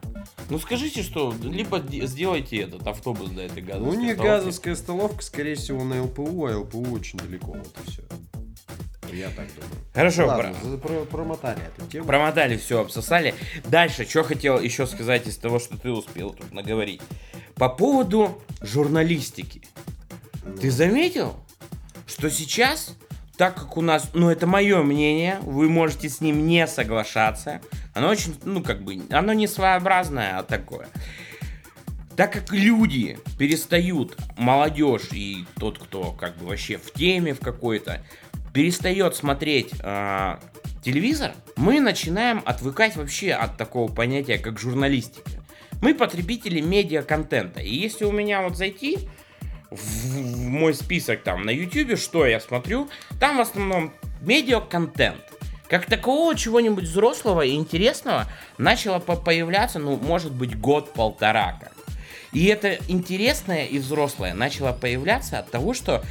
[0.50, 4.36] Ну скажите, что, либо де- сделайте этот автобус до этой Ну, газовской у них столовки.
[4.38, 8.02] газовская столовка, скорее всего, на ЛПУ, а ЛПУ очень далеко, вот и все.
[9.14, 9.72] Я так думаю.
[9.94, 12.06] Хорошо, Ладно, про- про- промотали эту тему.
[12.08, 13.36] промотали все, обсосали.
[13.66, 17.02] Дальше, что хотел еще сказать из того, что ты успел тут наговорить.
[17.56, 19.62] По поводу журналистики.
[20.44, 21.36] Ну, Ты заметил,
[22.08, 22.96] что сейчас,
[23.38, 27.62] так как у нас, ну это мое мнение, вы можете с ним не соглашаться,
[27.94, 30.88] оно очень, ну как бы, оно не своеобразное, а такое.
[32.16, 38.04] Так как люди перестают, молодежь и тот, кто как бы вообще в теме в какой-то,
[38.54, 40.40] перестает смотреть а,
[40.84, 45.32] телевизор, мы начинаем отвыкать вообще от такого понятия, как журналистика.
[45.82, 47.60] Мы потребители медиа-контента.
[47.60, 49.00] И если у меня вот зайти
[49.70, 52.90] в, мой список там на YouTube, что я смотрю,
[53.20, 55.20] там в основном медиа-контент.
[55.68, 61.74] Как такового чего-нибудь взрослого и интересного начало по- появляться, ну, может быть, год-полтора как.
[62.34, 66.04] И это интересное и взрослое начало появляться от того, что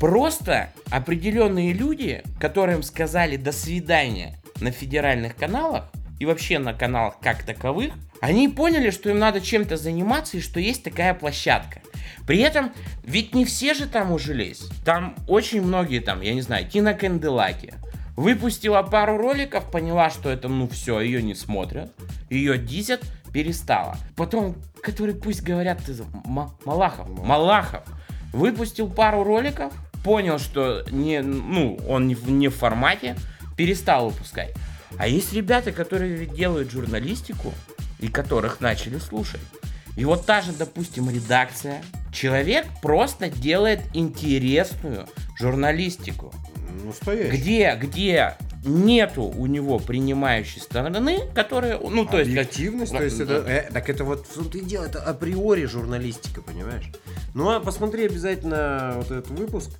[0.00, 7.44] просто определенные люди, которым сказали до свидания на федеральных каналах и вообще на каналах как
[7.44, 11.80] таковых, они поняли, что им надо чем-то заниматься и что есть такая площадка.
[12.26, 12.72] При этом,
[13.04, 14.68] ведь не все же там ужились.
[14.84, 17.74] Там очень многие там, я не знаю, Тина Кенделаки.
[18.16, 21.92] Выпустила пару роликов, поняла, что это, ну все, ее не смотрят.
[22.28, 23.00] Ее дизят,
[23.32, 23.96] перестала.
[24.16, 27.08] Потом, который пусть говорят, ты Малахов.
[27.08, 27.82] Малахов.
[28.32, 29.72] Выпустил пару роликов,
[30.04, 33.16] понял, что не, ну, он не в, не в формате,
[33.56, 34.54] перестал выпускать.
[34.98, 37.52] А есть ребята, которые делают журналистику,
[38.00, 39.40] и которых начали слушать.
[39.96, 41.82] И вот та же, допустим, редакция.
[42.12, 46.32] Человек просто делает интересную журналистику.
[46.84, 47.36] Настоящий.
[47.36, 48.36] Где, где
[48.68, 52.30] нету у него принимающей стороны, которая, ну, то есть...
[52.34, 56.42] как- Объективность, то есть это, э, так это вот том-то и дело, это априори журналистика,
[56.42, 56.90] понимаешь?
[57.34, 59.70] Ну а посмотри обязательно вот этот выпуск,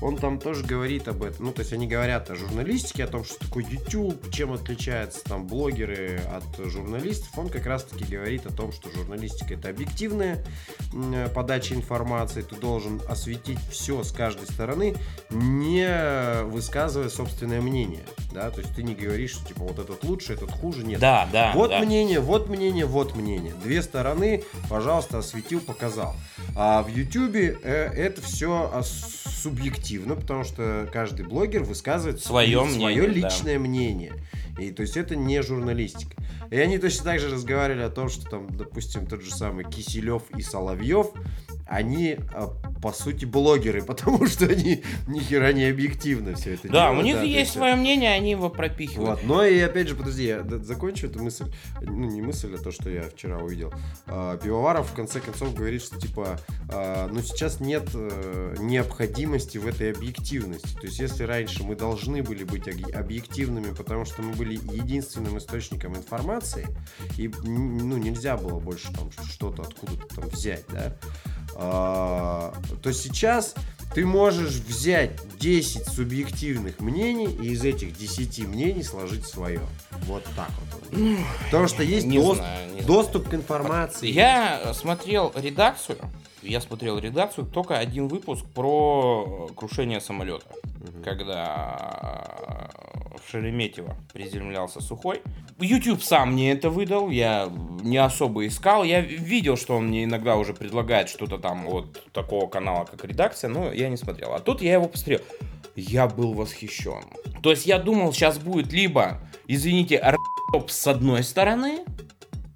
[0.00, 1.46] он там тоже говорит об этом.
[1.46, 5.46] Ну, то есть они говорят о журналистике, о том, что такое YouTube, чем отличаются там
[5.46, 7.30] блогеры от журналистов.
[7.36, 10.44] Он как раз-таки говорит о том, что журналистика это объективная
[11.34, 14.96] подача информации, ты должен осветить все с каждой стороны,
[15.30, 18.04] не высказывая собственное мнение.
[18.32, 21.00] Да, то есть ты не говоришь, что типа вот этот лучше, этот хуже, нет.
[21.00, 21.80] Да, да, Вот да.
[21.80, 23.54] мнение, вот мнение, вот мнение.
[23.62, 26.14] Две стороны, пожалуйста, осветил, показал.
[26.54, 28.70] А в Ютубе э, это все
[29.46, 33.12] субъективно, потому что каждый блогер высказывает свое мнение, да.
[33.12, 34.12] личное мнение.
[34.58, 36.16] И то есть это не журналистика.
[36.50, 40.22] И они точно так же разговаривали о том, что там, допустим, тот же самый Киселев
[40.36, 41.08] и Соловьев,
[41.66, 46.88] они а, по сути блогеры, потому что они ни хера не объективно все это Да,
[46.88, 49.20] делают, у них то есть свое мнение, они его пропихивают.
[49.20, 49.24] вот.
[49.24, 51.46] Но и опять же, подожди, я закончу эту мысль.
[51.82, 53.72] Ну, не мысль, а то, что я вчера увидел.
[54.06, 56.38] А, Пивоваров в конце концов говорит, что типа,
[56.70, 60.74] а, ну сейчас нет э, необходимости в этой объективности.
[60.76, 65.96] То есть, если раньше мы должны были быть объективными, потому что мы были единственным источником
[65.96, 66.66] информации,
[67.16, 70.96] и ну, нельзя было больше там что-то откуда-то там взять, да,
[71.56, 73.54] а, то сейчас
[73.94, 79.60] Ты можешь взять 10 субъективных мнений и из этих 10 мнений сложить свое.
[80.06, 80.50] Вот так
[80.90, 81.16] вот.
[81.46, 82.86] Потому что есть Не дос- знаю, не знаю.
[82.86, 84.08] доступ к информации.
[84.08, 85.98] Я смотрел редакцию.
[86.42, 90.46] Я смотрел редакцию только один выпуск про крушение самолета.
[91.02, 92.70] Когда
[93.18, 95.22] в Шереметьево приземлялся Сухой.
[95.58, 97.50] YouTube сам мне это выдал, я
[97.82, 98.84] не особо искал.
[98.84, 103.48] Я видел, что он мне иногда уже предлагает что-то там от такого канала, как редакция,
[103.48, 104.34] но я не смотрел.
[104.34, 105.20] А тут я его посмотрел.
[105.74, 107.04] Я был восхищен.
[107.42, 111.84] То есть я думал, сейчас будет либо, извините, р***оп с одной стороны,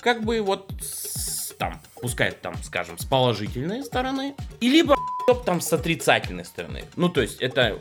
[0.00, 5.60] как бы вот с- там, пускай там, скажем, с положительной стороны, и либо р***оп там
[5.60, 6.84] с отрицательной стороны.
[6.96, 7.78] Ну, то есть это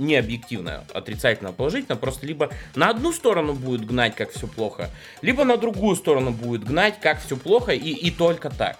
[0.00, 4.90] не объективно, отрицательно, положительно, просто либо на одну сторону будет гнать, как все плохо,
[5.22, 8.78] либо на другую сторону будет гнать, как все плохо, и, и только так.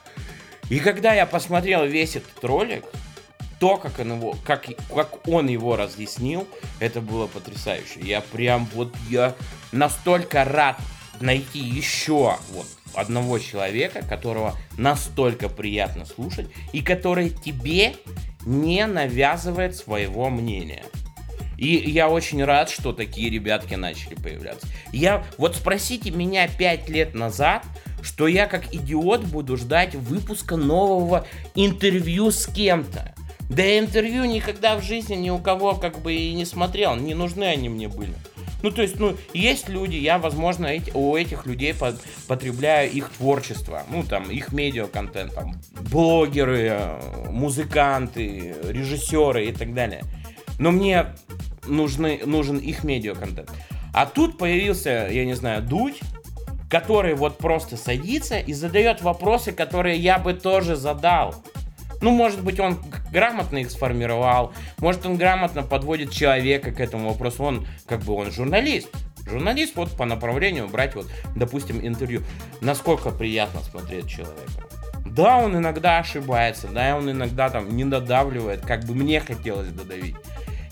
[0.70, 2.84] И когда я посмотрел весь этот ролик,
[3.58, 8.00] то, как он его, как, как он его разъяснил, это было потрясающе.
[8.02, 9.34] Я прям вот, я
[9.70, 10.78] настолько рад
[11.20, 17.94] найти еще вот одного человека, которого настолько приятно слушать, и который тебе
[18.46, 20.84] не навязывает своего мнения.
[21.60, 24.66] И я очень рад, что такие ребятки начали появляться.
[24.92, 27.64] Я вот спросите меня пять лет назад,
[28.02, 33.14] что я как идиот буду ждать выпуска нового интервью с кем-то.
[33.50, 37.44] Да интервью никогда в жизни ни у кого как бы и не смотрел, не нужны
[37.44, 38.14] они мне были.
[38.62, 41.94] Ну, то есть, ну, есть люди, я, возможно, эти- у этих людей по-
[42.26, 50.02] потребляю их творчество, ну, там, их медиа-контент, там, блогеры, э, музыканты, режиссеры и так далее.
[50.58, 51.06] Но мне
[51.66, 53.50] нужны, нужен их медиа-контент.
[53.92, 56.00] А тут появился, я не знаю, Дудь,
[56.68, 61.34] который вот просто садится и задает вопросы, которые я бы тоже задал.
[62.00, 62.78] Ну, может быть, он
[63.12, 67.44] грамотно их сформировал, может, он грамотно подводит человека к этому вопросу.
[67.44, 68.88] Он, как бы, он журналист.
[69.26, 72.22] Журналист вот по направлению брать вот, допустим, интервью.
[72.60, 74.64] Насколько приятно смотреть человека.
[75.04, 80.14] Да, он иногда ошибается, да, он иногда там не додавливает, как бы мне хотелось додавить.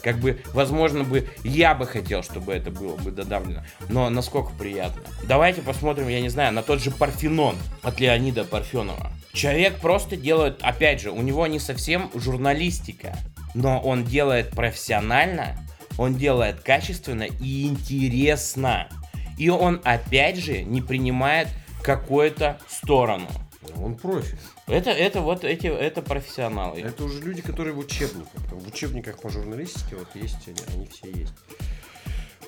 [0.09, 3.63] Как бы, возможно бы, я бы хотел, чтобы это было бы додавлено.
[3.91, 5.03] Но насколько приятно.
[5.25, 9.13] Давайте посмотрим, я не знаю, на тот же Парфенон от Леонида Парфенова.
[9.35, 13.19] Человек просто делает, опять же, у него не совсем журналистика,
[13.53, 15.59] но он делает профессионально,
[15.99, 18.89] он делает качественно и интересно.
[19.37, 21.49] И он, опять же, не принимает
[21.83, 23.29] какую-то сторону.
[23.77, 24.37] Он профи.
[24.67, 26.81] Это, это вот эти, это профессионалы.
[26.81, 28.41] Это уже люди, которые в учебниках.
[28.51, 31.35] В учебниках по журналистике вот есть они, они все есть.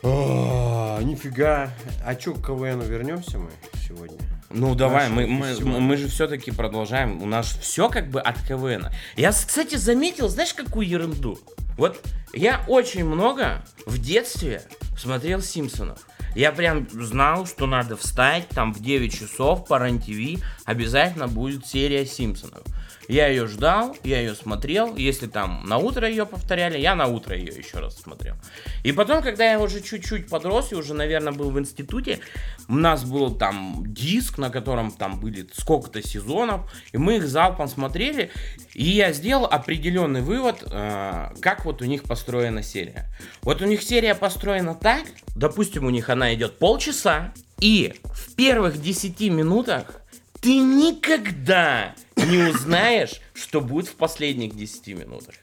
[0.03, 1.71] А, нифига.
[2.05, 3.51] А чё, к КВНу вернемся мы
[3.87, 4.19] сегодня?
[4.49, 5.81] Ну давай, Наши мы, мы, всего.
[5.81, 7.23] мы же все-таки продолжаем.
[7.23, 8.89] У нас все как бы от КВН.
[9.17, 11.39] Я, кстати, заметил, знаешь, какую ерунду?
[11.77, 12.01] Вот
[12.33, 14.63] я очень много в детстве
[14.99, 16.07] смотрел Симпсонов.
[16.35, 22.07] Я прям знал, что надо встать там в 9 часов по РЕН-ТВ, обязательно будет серия
[22.07, 22.63] Симпсонов.
[23.11, 24.95] Я ее ждал, я ее смотрел.
[24.95, 28.37] Если там на утро ее повторяли, я на утро ее еще раз смотрел.
[28.85, 32.21] И потом, когда я уже чуть-чуть подрос и уже, наверное, был в институте,
[32.69, 37.67] у нас был там диск, на котором там были сколько-то сезонов, и мы их залпом
[37.67, 38.31] смотрели.
[38.75, 43.09] И я сделал определенный вывод, э, как вот у них построена серия.
[43.43, 45.03] Вот у них серия построена так,
[45.35, 50.00] допустим, у них она идет полчаса, и в первых 10 минутах
[50.41, 55.35] ты никогда не узнаешь, что будет в последних 10 минутах.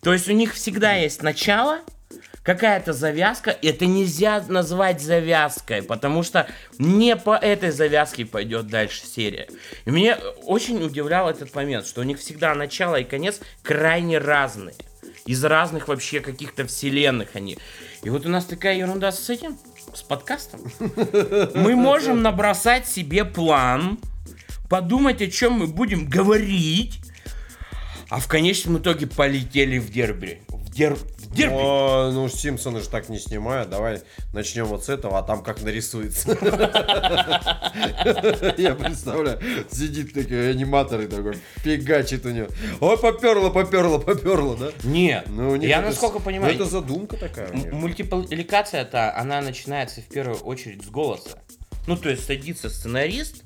[0.00, 1.80] То есть у них всегда есть начало,
[2.42, 3.56] какая-то завязка.
[3.62, 6.46] Это нельзя назвать завязкой, потому что
[6.78, 9.48] не по этой завязке пойдет дальше серия.
[9.86, 14.76] И меня очень удивлял этот момент, что у них всегда начало и конец крайне разные.
[15.26, 17.56] Из разных вообще каких-то вселенных они.
[18.02, 19.58] И вот у нас такая ерунда с этим,
[19.94, 20.60] с подкастом.
[21.54, 23.98] Мы можем набросать себе план,
[24.68, 27.00] подумать, о чем мы будем говорить,
[28.08, 30.42] а в конечном итоге полетели в дерби.
[30.48, 30.94] В, дер...
[30.94, 31.54] в дерби.
[31.54, 33.70] О, ну Симпсоны же так не снимают.
[33.70, 36.30] Давай начнем вот с этого, а там как нарисуется.
[38.58, 42.48] Я представляю, сидит такой аниматор и такой фигачит у него.
[42.80, 44.70] Ой, поперло, поперло, поперло, да?
[44.84, 47.50] Нет, Ну, я это насколько понимаю, ну, это задумка такая.
[47.72, 51.38] мультипликация-то, она начинается в первую очередь с голоса.
[51.86, 53.42] Ну, то есть садится сценарист,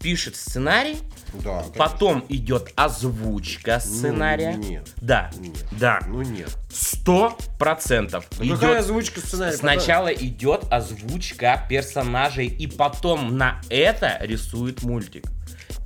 [0.00, 0.96] пишет сценарий,
[1.34, 1.72] Да, конечно.
[1.76, 4.54] потом идет озвучка сценария.
[4.56, 4.88] Ну, нет.
[5.00, 5.64] Да, Нет.
[5.72, 6.50] да, Ну нет.
[6.72, 8.26] сто процентов.
[8.38, 9.56] Ну, какая озвучка сценария?
[9.56, 15.24] Сначала идет озвучка персонажей, и потом на это рисует мультик.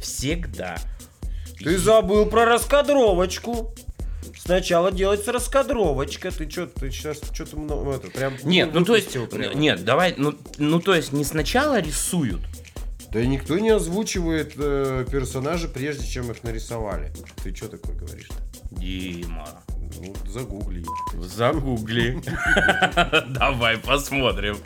[0.00, 0.76] Всегда.
[1.58, 3.74] Ты забыл про раскадровочку.
[4.38, 6.30] Сначала делается раскадровочка.
[6.30, 8.34] Ты что, ты сейчас что-то много это прям.
[8.44, 9.54] Нет, ну то есть, прямо.
[9.54, 12.40] нет, давай, ну, ну то есть не сначала рисуют,
[13.16, 17.10] Да и никто не озвучивает э, персонажа, прежде чем их нарисовали.
[17.42, 18.34] Ты что такое говоришь-то?
[18.72, 19.48] Дима,
[19.98, 20.84] Ну, загугли.
[21.22, 22.20] загугли.
[23.28, 24.58] Давай посмотрим.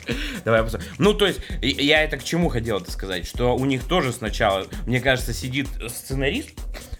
[0.43, 0.89] Давай посмотрим.
[0.97, 4.67] Ну, то есть, я это к чему хотел это сказать, что у них тоже сначала,
[4.85, 6.49] мне кажется, сидит сценарист,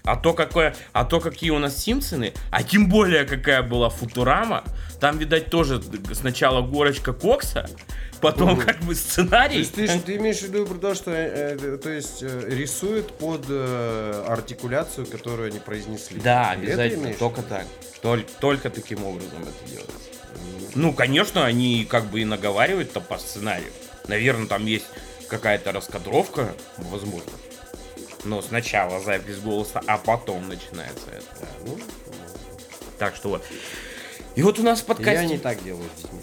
[0.04, 4.64] а то, какое, а то какие у нас Симпсоны, а тем более какая была Футурама,
[5.00, 7.68] там, видать, тоже сначала горочка кокса,
[8.20, 9.58] потом как бы То сценарий.
[9.58, 13.18] есть ты, ты имеешь в виду про то, что э, э, то есть э, рисуют
[13.18, 16.20] под э, артикуляцию, которую они произнесли.
[16.20, 17.66] Да, это обязательно, только так.
[18.00, 19.98] Толь- только таким образом это делается.
[20.74, 23.70] Ну, конечно, они как бы и наговаривают-то по сценарию.
[24.08, 24.86] Наверное, там есть
[25.28, 27.30] какая-то раскадровка, возможно.
[28.24, 31.48] Но сначала запись голоса, а потом начинается это.
[31.66, 31.78] Ну,
[32.98, 33.44] Так что вот.
[34.34, 35.26] И вот у нас в я подкасте...
[35.26, 36.20] не так делаю с детьми.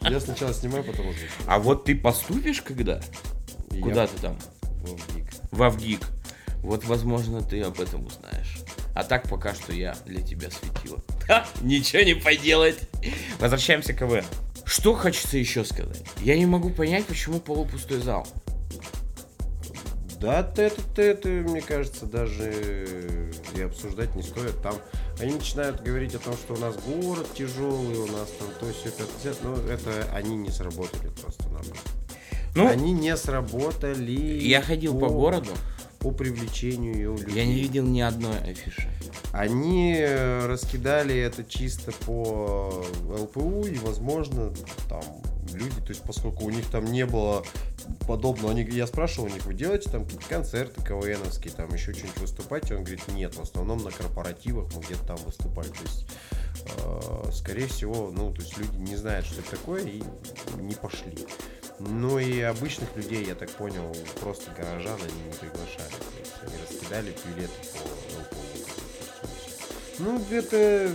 [0.10, 1.30] Я сначала снимаю, потом озвучиваю.
[1.46, 3.02] А вот ты поступишь когда?
[3.82, 4.38] Куда я ты там?
[4.82, 5.26] в гик.
[5.50, 6.00] В Авгик.
[6.62, 8.58] Вот, возможно, ты об этом узнаешь.
[8.94, 11.02] А так пока что я для тебя светила.
[11.26, 12.78] Ха, ничего не поделать.
[13.38, 14.24] Возвращаемся к КВН.
[14.64, 16.02] Что хочется еще сказать?
[16.20, 18.26] Я не могу понять, почему полупустой зал.
[20.22, 24.62] Да, это, это, мне кажется, даже и обсуждать не стоит.
[24.62, 24.76] Там
[25.20, 28.90] они начинают говорить о том, что у нас город тяжелый, у нас там то все
[28.90, 29.04] это,
[29.42, 31.90] ну это они не сработали просто-напросто.
[32.54, 34.12] Ну, они не сработали.
[34.12, 35.50] я ходил по городу,
[35.98, 37.34] по привлечению людей.
[37.34, 38.88] я не видел ни одной афиши.
[39.32, 44.52] Они э, раскидали это чисто по ЛПУ, и, возможно,
[44.88, 45.02] там
[45.54, 47.44] люди, то есть, поскольку у них там не было
[48.06, 52.74] подобного, они, я спрашивал у них, вы делаете там концерты КВНовские, там еще что-нибудь выступаете?
[52.74, 55.68] Он говорит, нет, в основном на корпоративах мы где-то там выступали.
[55.68, 56.06] То есть,
[56.66, 60.02] э, скорее всего, ну, то есть люди не знают, что это такое, и
[60.60, 61.26] не пошли.
[61.78, 65.92] Ну и обычных людей, я так понял, просто горожан они не приглашали.
[66.42, 67.78] Они раскидали билеты по
[68.20, 68.52] ЛПУ.
[69.98, 70.94] Ну, это...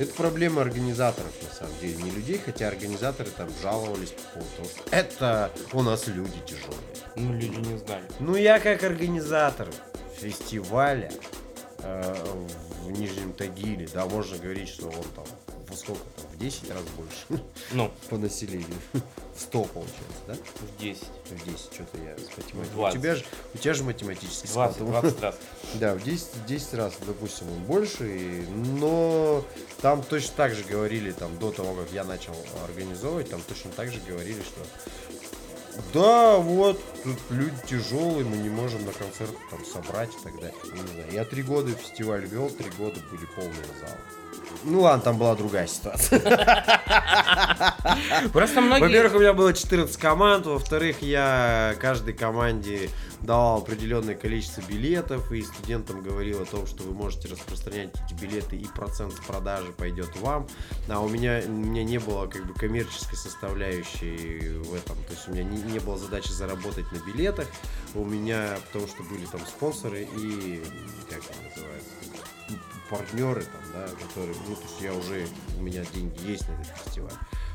[0.00, 4.68] Это проблема организаторов, на самом деле, не людей, хотя организаторы там жаловались по поводу того,
[4.70, 6.80] что это у нас люди тяжелые.
[7.16, 8.04] Ну, люди не знали.
[8.18, 9.68] Ну, я как организатор
[10.18, 11.12] фестиваля
[11.80, 12.14] э,
[12.82, 15.26] в Нижнем Тагиле, да, можно говорить, что он там
[15.70, 18.66] во сколько там, в 10 раз больше Ну, по населению.
[19.36, 20.34] В 100 получается, да?
[20.34, 21.02] в 10.
[21.30, 22.74] В 10, что-то я с математикой.
[22.74, 23.00] У 20.
[23.00, 24.76] тебя же, у тебя же математический склад.
[24.76, 25.34] 20, 20 раз.
[25.74, 29.42] Да, в 10, в 10 раз, допустим, он больше, и- но
[29.80, 33.90] там точно так же говорили, там, до того, как я начал организовывать, там точно так
[33.90, 34.60] же говорили, что
[35.94, 40.54] да, вот, тут люди тяжелые, мы не можем на концерт там собрать и так далее.
[40.64, 43.96] Не знаю, я три года фестиваль вел, три года были полные залы.
[44.64, 46.20] Ну ладно, там была другая ситуация.
[48.32, 48.82] Просто многие...
[48.82, 52.90] Во-первых, у меня было 14 команд, во-вторых, я каждой команде
[53.22, 58.56] давал определенное количество билетов, и студентам говорил о том, что вы можете распространять эти билеты,
[58.56, 60.46] и процент с продажи пойдет вам.
[60.88, 65.28] А у меня, у меня не было как бы коммерческой составляющей в этом, то есть
[65.28, 67.46] у меня не, не было задачи заработать на билетах,
[67.94, 70.62] у меня, потому что были там спонсоры и,
[71.08, 71.90] как это называется,
[72.90, 75.26] партнеры там, да, которые, ну, то есть я уже,
[75.56, 77.12] у меня деньги есть на этот фестиваль.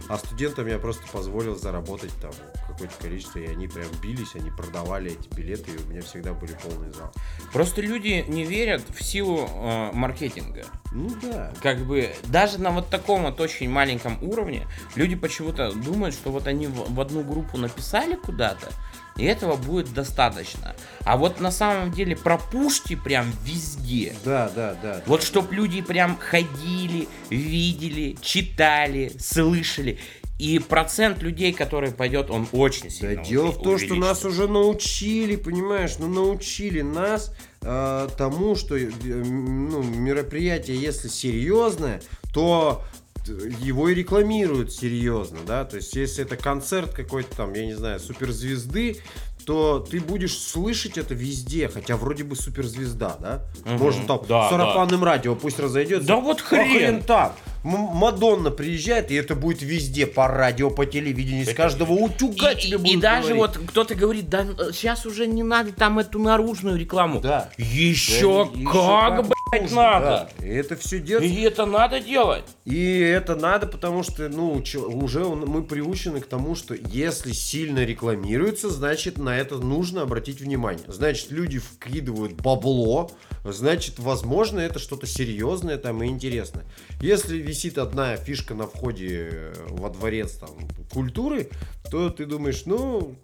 [0.08, 2.32] А студентам я просто позволил заработать там
[2.68, 6.54] какое-то количество, и они прям бились, они продавали эти билеты, и у меня всегда были
[6.64, 7.12] полные залы.
[7.52, 10.66] Просто люди не верят в силу э, маркетинга.
[10.92, 11.54] Ну да.
[11.62, 16.48] Как бы даже на вот таком вот очень маленьком уровне люди почему-то думают, что вот
[16.48, 18.70] они в, в одну группу написали куда-то,
[19.18, 20.76] и этого будет достаточно.
[21.04, 24.14] А вот на самом деле пропушьте прям везде.
[24.26, 25.04] Да, да, да.
[25.06, 30.00] Вот чтоб люди прям ходили, видели, читали, слышали.
[30.38, 34.50] И процент людей, который пойдет, он очень Да сильно дело в том, что нас уже
[34.50, 42.02] научили, понимаешь, ну научили нас э, тому, что э, ну, мероприятие, если серьезное,
[42.34, 42.84] то
[43.28, 48.00] его и рекламируют серьезно, да, то есть если это концерт какой-то там, я не знаю,
[48.00, 48.98] суперзвезды,
[49.46, 53.44] то ты будешь слышать это везде, хотя вроде бы суперзвезда, да?
[53.64, 53.78] Мгм.
[53.78, 56.08] Можно там Да, сарафанным радио пусть разойдется.
[56.08, 57.02] Да вот А хрен.
[57.04, 57.36] так.
[57.66, 62.76] Мадонна приезжает, и это будет везде, по радио, по телевидению, из каждого утюга И, тебе
[62.76, 63.58] и будут даже говорить.
[63.58, 67.22] вот кто-то говорит, да сейчас уже не надо там эту наружную рекламу.
[67.22, 67.50] Да.
[67.58, 70.30] Еще Да, как, ещё нужно, надо.
[70.40, 70.46] да.
[70.46, 71.26] И это все делать.
[71.26, 72.44] И это надо делать.
[72.66, 78.70] И это надо, потому что, ну, уже мы приучены к тому, что если сильно рекламируется,
[78.70, 80.86] значит, на это нужно обратить внимание.
[80.88, 83.10] Значит, люди вкидывают бабло,
[83.44, 86.66] значит, возможно, это что-то серьезное там и интересное.
[87.02, 90.50] Если висит одна фишка на входе э, во дворец там
[90.92, 91.50] культуры,
[91.90, 93.16] то ты думаешь, ну,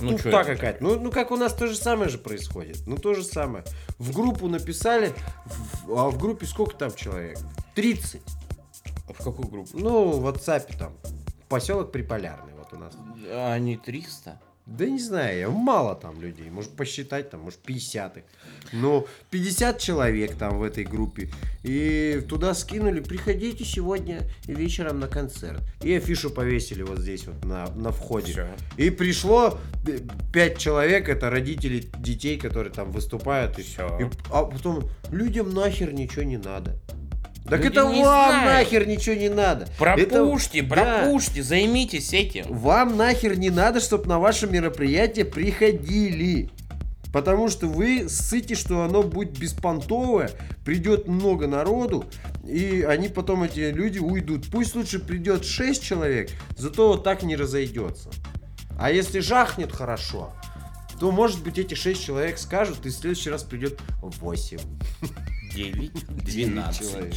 [0.00, 0.30] Ну, это?
[0.44, 0.82] какая-то.
[0.82, 2.86] Ну, ну, как у нас то же самое же происходит.
[2.86, 3.64] Ну, то же самое.
[3.98, 5.12] В группу написали,
[5.84, 7.38] в- а в группе сколько там человек?
[7.74, 8.22] 30.
[9.08, 9.70] В какую группу?
[9.76, 10.92] Ну, в WhatsApp там.
[11.48, 12.94] Поселок Приполярный вот у нас.
[13.30, 14.40] А не 300?
[14.66, 16.48] Да не знаю, я- мало там людей.
[16.48, 18.22] Может посчитать там, может 50 их.
[18.72, 21.28] Но 50 человек там в этой группе.
[21.64, 25.60] И туда скинули, приходите сегодня вечером на концерт.
[25.82, 28.32] И афишу повесили вот здесь вот на, на входе.
[28.32, 28.46] Всё.
[28.76, 29.58] И пришло
[30.32, 33.58] 5 человек, это родители детей, которые там выступают.
[33.58, 33.98] И, Всё.
[34.00, 36.78] и- а потом людям нахер ничего не надо.
[37.44, 38.44] Так Люди это вам знают.
[38.44, 39.66] нахер ничего не надо.
[39.78, 41.00] Пропушьте, Это- да.
[41.02, 42.44] пропушьте, займитесь этим.
[42.48, 46.50] Вам нахер не надо, чтобы на ваше мероприятие приходили.
[47.12, 50.30] Потому что вы ссыте, что оно будет беспонтовое,
[50.64, 52.06] придет много народу,
[52.46, 54.46] и они потом, эти люди, уйдут.
[54.50, 58.08] Пусть лучше придет 6 человек, зато вот так не разойдется.
[58.78, 60.32] А если жахнет хорошо,
[60.98, 64.58] то, может быть, эти 6 человек скажут, и в следующий раз придет 8.
[65.54, 66.80] 9, Девять 12.
[66.90, 67.14] человек.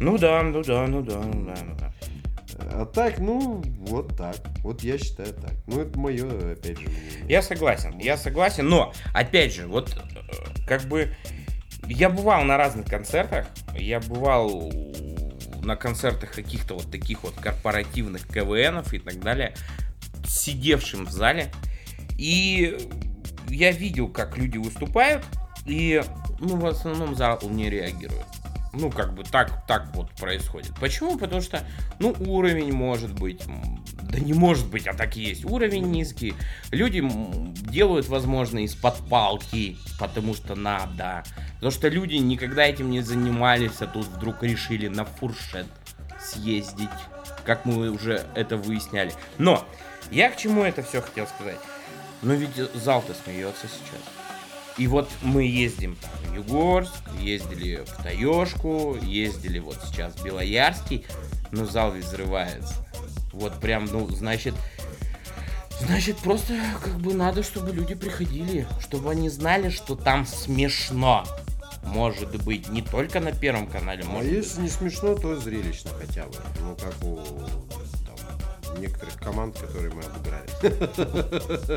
[0.00, 1.92] Ну да, ну да, ну да, ну да, ну да.
[2.58, 4.36] А так, ну, вот так.
[4.62, 5.52] Вот я считаю так.
[5.66, 7.24] Ну, это мое, опять же, мнение.
[7.28, 11.14] Я согласен, я согласен, но, опять же, вот, э, как бы,
[11.86, 14.72] я бывал на разных концертах, я бывал
[15.62, 19.54] на концертах каких-то вот таких вот корпоративных КВНов и так далее,
[20.26, 21.52] сидевшим в зале,
[22.18, 22.78] и
[23.48, 25.24] я видел, как люди выступают,
[25.66, 26.02] и,
[26.42, 28.26] ну, в основном зал не реагирует.
[28.74, 30.72] Ну, как бы так, так вот происходит.
[30.80, 31.18] Почему?
[31.18, 31.62] Потому что,
[31.98, 33.42] ну, уровень может быть,
[34.02, 35.44] да не может быть, а так и есть.
[35.44, 36.34] Уровень низкий.
[36.70, 37.02] Люди
[37.70, 41.22] делают, возможно, из-под палки, потому что надо.
[41.56, 45.66] Потому что люди никогда этим не занимались, а тут вдруг решили на фуршет
[46.18, 46.88] съездить,
[47.44, 49.12] как мы уже это выясняли.
[49.38, 49.64] Но
[50.10, 51.58] я к чему это все хотел сказать?
[52.22, 54.21] Ну ведь зал-то смеется сейчас.
[54.78, 61.04] И вот мы ездим там в Югорск, ездили в Таежку, ездили вот сейчас в Белоярский,
[61.50, 62.74] но зал ведь взрывается.
[63.32, 64.54] Вот прям, ну, значит,
[65.80, 71.24] значит, просто как бы надо, чтобы люди приходили, чтобы они знали, что там смешно.
[71.84, 74.44] Может быть, не только на Первом канале, А может быть.
[74.44, 76.34] если не смешно, то зрелищно хотя бы.
[76.60, 77.18] Ну, как у
[78.06, 80.48] там, некоторых команд, которые мы обыграли.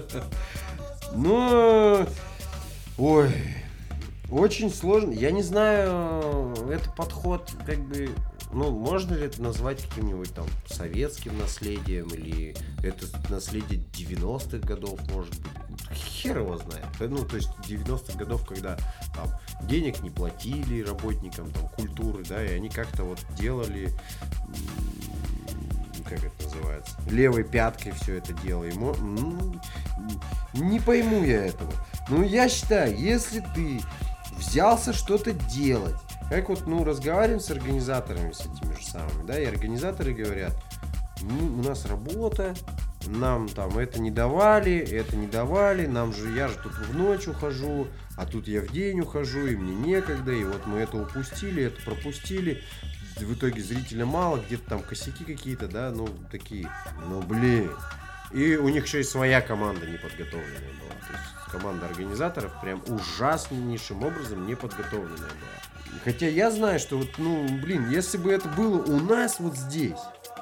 [1.15, 2.07] Но...
[2.97, 3.31] Ой...
[4.31, 5.11] Очень сложно.
[5.11, 8.09] Я не знаю, это подход, как бы,
[8.51, 15.39] ну, можно ли это назвать каким-нибудь там советским наследием, или это наследие 90-х годов, может
[15.39, 15.51] быть.
[15.93, 16.85] Хер его знает.
[16.99, 18.77] Ну, то есть 90-х годов, когда
[19.13, 19.29] там
[19.67, 23.91] денег не платили работникам там культуры, да, и они как-то вот делали
[26.05, 28.63] как это называется, левой пяткой все это дело.
[28.63, 29.61] Ему, м,
[30.53, 31.71] не пойму я этого.
[32.09, 33.81] Ну, я считаю, если ты
[34.37, 35.95] взялся что-то делать,
[36.29, 40.53] как вот, ну, разговариваем с организаторами, с этими же самыми, да, и организаторы говорят,
[41.21, 42.53] ну, у нас работа,
[43.07, 47.27] нам там это не давали, это не давали, нам же, я же тут в ночь
[47.27, 47.87] ухожу,
[48.17, 51.81] а тут я в день ухожу, и мне некогда, и вот мы это упустили, это
[51.83, 52.63] пропустили,
[53.23, 56.69] в итоге зрителя мало, где-то там косяки какие-то, да, ну, такие,
[57.07, 57.71] ну, блин.
[58.31, 60.95] И у них еще и своя команда неподготовленная была.
[61.07, 65.99] То есть команда организаторов прям ужаснейшим образом неподготовленная была.
[66.03, 69.99] Хотя я знаю, что вот, ну, блин, если бы это было у нас вот здесь,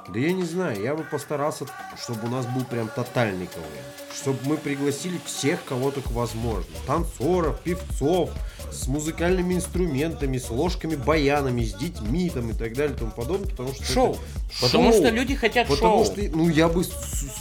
[0.10, 1.66] да я не знаю, я бы постарался,
[2.02, 4.03] чтобы у нас был прям тотальный КВН.
[4.16, 6.72] Чтобы мы пригласили всех, кого только возможно.
[6.86, 8.30] Танцоров, певцов,
[8.72, 13.50] с музыкальными инструментами, с ложками, баянами, с детьми там и так далее и тому подобное.
[13.50, 14.12] Потому что Шоу.
[14.14, 14.22] это
[14.62, 15.02] Потому шоу.
[15.02, 16.14] что люди хотят Потому шоу.
[16.14, 16.84] что, ну, я бы,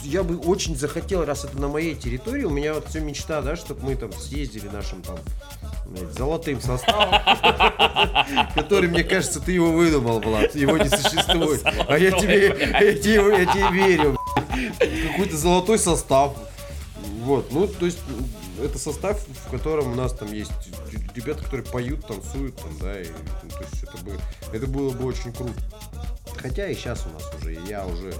[0.03, 3.55] я бы очень захотел, раз это на моей территории, у меня вот все мечта, да,
[3.55, 5.17] чтобы мы там съездили нашим там
[5.85, 7.13] блядь, золотым составом,
[8.55, 11.61] который, мне кажется, ты его выдумал, Влад, его не существует.
[11.87, 14.17] А я тебе, я тебе, я тебе верю.
[15.11, 16.33] Какой-то золотой состав.
[17.23, 17.99] Вот, ну, то есть,
[18.61, 20.51] это состав, в котором у нас там есть
[21.15, 23.07] ребята, которые поют, танцуют, там, да, и,
[23.43, 24.19] ну, то есть, это, бы,
[24.51, 25.59] это было бы очень круто.
[26.37, 28.13] Хотя и сейчас у нас уже, я уже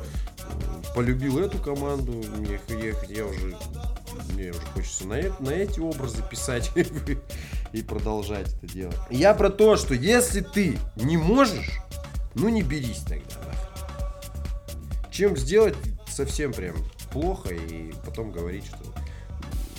[0.95, 3.57] полюбил эту команду, мне, я, я уже,
[4.33, 6.71] мне уже хочется на, на эти образы писать.
[7.73, 8.95] и продолжать это делать.
[9.09, 11.79] Я про то, что если ты не можешь,
[12.35, 13.35] ну не берись тогда.
[13.47, 15.11] нахрен.
[15.11, 15.75] Чем сделать
[16.07, 16.75] совсем прям
[17.11, 18.92] плохо и потом говорить, что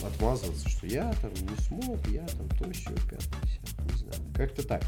[0.07, 3.40] отмазываться, что я там не смог, я там то, все, пятое,
[3.90, 4.14] не знаю.
[4.34, 4.82] Как-то так.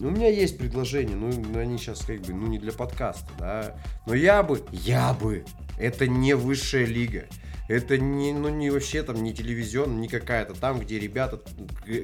[0.00, 3.76] У меня есть предложение, ну, ну, они сейчас как бы, ну, не для подкаста, да.
[4.06, 5.44] Но я бы, я бы,
[5.78, 7.26] это не высшая лига.
[7.68, 11.40] Это не, ну, не вообще там не телевизион, не какая-то там, где ребята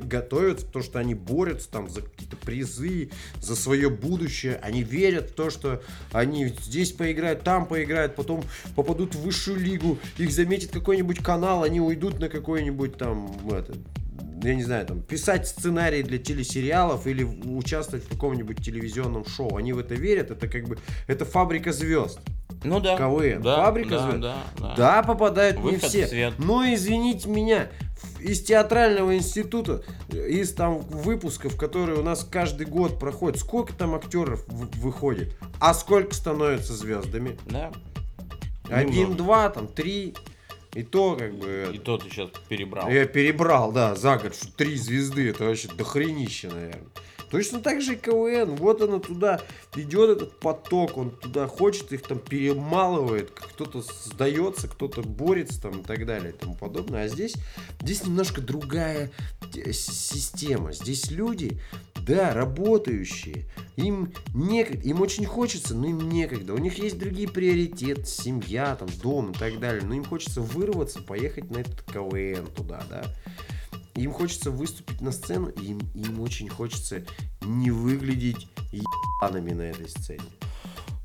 [0.02, 3.10] готовятся, потому что они борются там за какие-то призы,
[3.40, 4.58] за свое будущее.
[4.62, 5.82] Они верят в то, что
[6.12, 8.44] они здесь поиграют, там поиграют, потом
[8.74, 13.74] попадут в высшую лигу, их заметит какой-нибудь канал, они уйдут на какой-нибудь там, это,
[14.42, 19.56] я не знаю, там, писать сценарии для телесериалов или участвовать в каком-нибудь телевизионном шоу.
[19.56, 22.18] Они в это верят, это как бы, это фабрика звезд.
[22.64, 22.96] Ну да.
[22.96, 23.42] КВН.
[23.42, 24.20] Да, Фабрика да, звезд.
[24.20, 24.74] да, да.
[24.76, 26.06] Да, попадают не Выход в все.
[26.06, 26.34] свет.
[26.38, 27.68] Но извините меня,
[28.20, 34.44] из театрального института, из там выпусков, которые у нас каждый год проходят, сколько там актеров
[34.48, 37.38] выходит, а сколько становятся звездами?
[37.46, 37.72] Да.
[38.70, 39.14] Один, Немного.
[39.16, 40.14] два, там три.
[40.74, 41.68] И то как бы...
[41.74, 42.88] И то ты сейчас перебрал.
[42.88, 46.88] Я перебрал, да, за год, что три звезды, это вообще дохренище, наверное.
[47.32, 49.40] Точно так же и КВН, вот оно туда
[49.74, 55.82] идет этот поток, он туда хочет, их там перемалывает, кто-то сдается, кто-то борется там и
[55.82, 57.04] так далее и тому подобное.
[57.04, 57.34] А здесь,
[57.80, 59.10] здесь немножко другая
[59.56, 60.74] э, система.
[60.74, 61.58] Здесь люди,
[62.06, 66.52] да, работающие, им некогда, им очень хочется, но им некогда.
[66.52, 69.82] У них есть другие приоритеты, семья, там, дом и так далее.
[69.82, 73.04] Но им хочется вырваться, поехать на этот КВН туда, да.
[73.94, 77.04] Им хочется выступить на сцену, и им, им очень хочется
[77.42, 80.22] не выглядеть ебаными на этой сцене.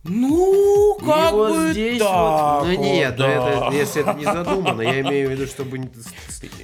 [0.03, 2.61] Ну, И как вот бы здесь так.
[2.61, 3.69] вот, ну нет, ну это, да.
[3.75, 5.89] если это не задумано, я имею в виду, чтобы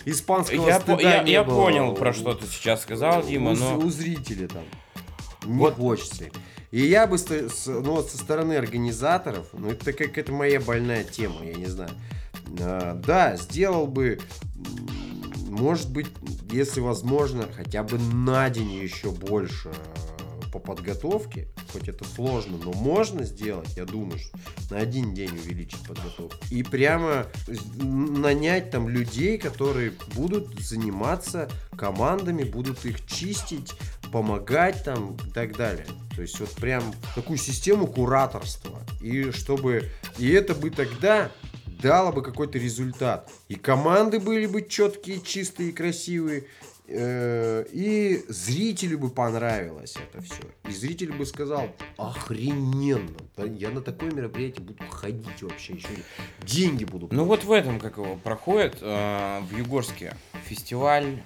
[0.06, 3.56] испанского Я, стыда я, не я было понял, про что ты сейчас сказал, Дима, у,
[3.56, 3.78] но...
[3.80, 4.64] у зрителя там.
[5.46, 5.76] Не Вот.
[5.76, 6.26] хочется.
[6.72, 7.18] И я бы,
[7.68, 11.92] ну, со стороны организаторов, ну, это как это моя больная тема, я не знаю.
[12.60, 14.20] А, да, сделал бы,
[15.54, 16.08] может быть,
[16.52, 22.74] если возможно, хотя бы на день еще больше э, по подготовке, хоть это сложно, но
[22.74, 24.38] можно сделать, я думаю, что
[24.72, 26.36] на один день увеличить подготовку.
[26.50, 27.28] И прямо
[27.78, 33.74] нанять там людей, которые будут заниматься командами, будут их чистить,
[34.12, 35.86] помогать там и так далее.
[36.16, 36.84] То есть вот прям
[37.16, 38.80] такую систему кураторства.
[39.02, 39.90] И чтобы...
[40.18, 41.32] И это бы тогда
[41.84, 43.30] дало бы какой-то результат.
[43.50, 46.46] И команды были бы четкие, чистые и красивые.
[46.88, 50.44] э, И зрителю бы понравилось это все.
[50.68, 53.18] И зритель бы сказал, охрененно,
[53.60, 55.90] я на такое мероприятие буду ходить вообще, еще
[56.46, 60.16] деньги буду Ну вот в этом, как его, проходит э, в Югорске
[60.46, 61.22] фестиваль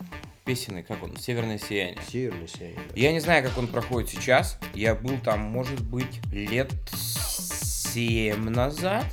[0.46, 2.00] песенный, как он, Северное сияние.
[2.10, 2.80] Северный сияние.
[2.90, 2.94] да.
[2.96, 4.58] Я не знаю, как он проходит сейчас.
[4.74, 9.06] Я был там, может быть, лет 7 назад.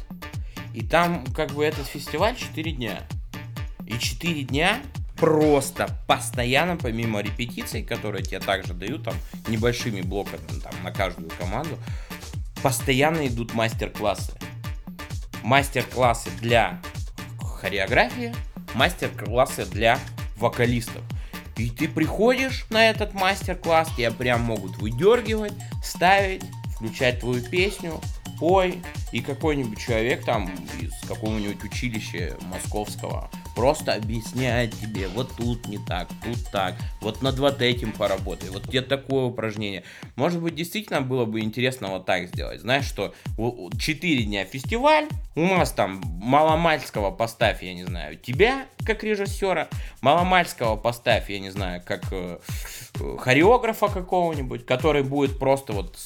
[0.75, 3.03] И там, как бы, этот фестиваль 4 дня.
[3.87, 4.83] И 4 дня
[5.17, 9.15] просто постоянно, помимо репетиций, которые тебе также дают там
[9.47, 11.79] небольшими блоками там, на каждую команду,
[12.63, 14.33] постоянно идут мастер-классы.
[15.45, 16.81] Мастер-классы для
[17.41, 18.35] хореографии,
[18.75, 20.01] мастер-классы для
[20.37, 21.03] вокалистов.
[21.57, 25.53] И ты приходишь на этот мастер-класс, тебя прям могут выдергивать,
[25.85, 26.43] ставить,
[26.75, 28.01] включать твою песню,
[28.39, 28.81] пой,
[29.13, 36.09] и какой-нибудь человек там из какого-нибудь училища московского просто объясняет тебе, вот тут не так,
[36.25, 39.85] тут так, вот над вот этим поработай, вот тебе такое упражнение.
[40.17, 42.61] Может быть, действительно было бы интересно вот так сделать.
[42.61, 45.07] Знаешь, что 4 дня фестиваль,
[45.37, 49.69] у нас там Маломальского поставь, я не знаю, тебя как режиссера,
[50.01, 52.39] Маломальского поставь, я не знаю, как э,
[53.01, 55.97] э, хореографа какого-нибудь, который будет просто вот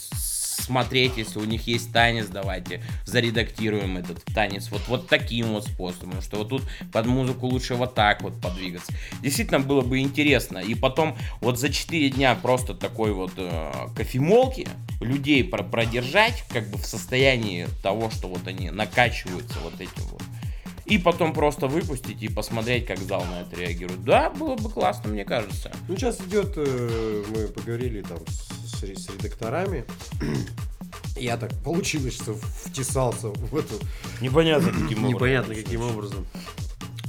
[0.69, 6.21] смотреть, если у них есть танец, давайте заредактируем этот танец вот, вот таким вот способом,
[6.21, 6.63] что вот тут
[6.93, 8.93] под музыку лучше вот так вот подвигаться.
[9.23, 10.59] Действительно было бы интересно.
[10.59, 14.69] И потом вот за 4 дня просто такой вот э, кофемолки
[15.01, 20.23] людей про- продержать как бы в состоянии того, что вот они накачиваются вот этим вот.
[20.85, 24.03] И потом просто выпустить и посмотреть, как зал на это реагирует.
[24.05, 25.71] Да, было бы классно, мне кажется.
[25.87, 28.48] Ну, сейчас идет, э, мы поговорили там с,
[28.87, 29.85] с с редакторами.
[31.17, 33.75] Я так получилось, что втесался в эту
[34.21, 35.09] Непонятно каким образом.
[35.09, 36.27] непонятно каким образом.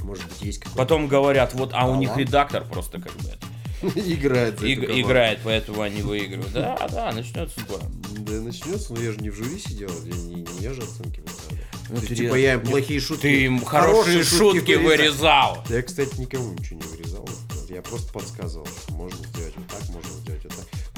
[0.02, 0.78] Может быть, есть какой-то...
[0.78, 5.82] Потом говорят, вот, а у них редактор просто как бы это, играет иг- играет, поэтому
[5.82, 6.52] они выигрывают.
[6.52, 7.82] Да, да, начнется скоро.
[8.18, 11.20] Да начнется, но я же не в жюри сидел, я не, не я же оценки
[11.20, 11.64] выставлял.
[11.88, 13.22] Ну, ты типа я им плохие шутки.
[13.22, 15.54] Ты им хорошие шутки вырезал.
[15.54, 15.64] вырезал.
[15.68, 17.28] Я, кстати, никому ничего не вырезал.
[17.68, 19.49] Я просто подсказывал, что можно сделать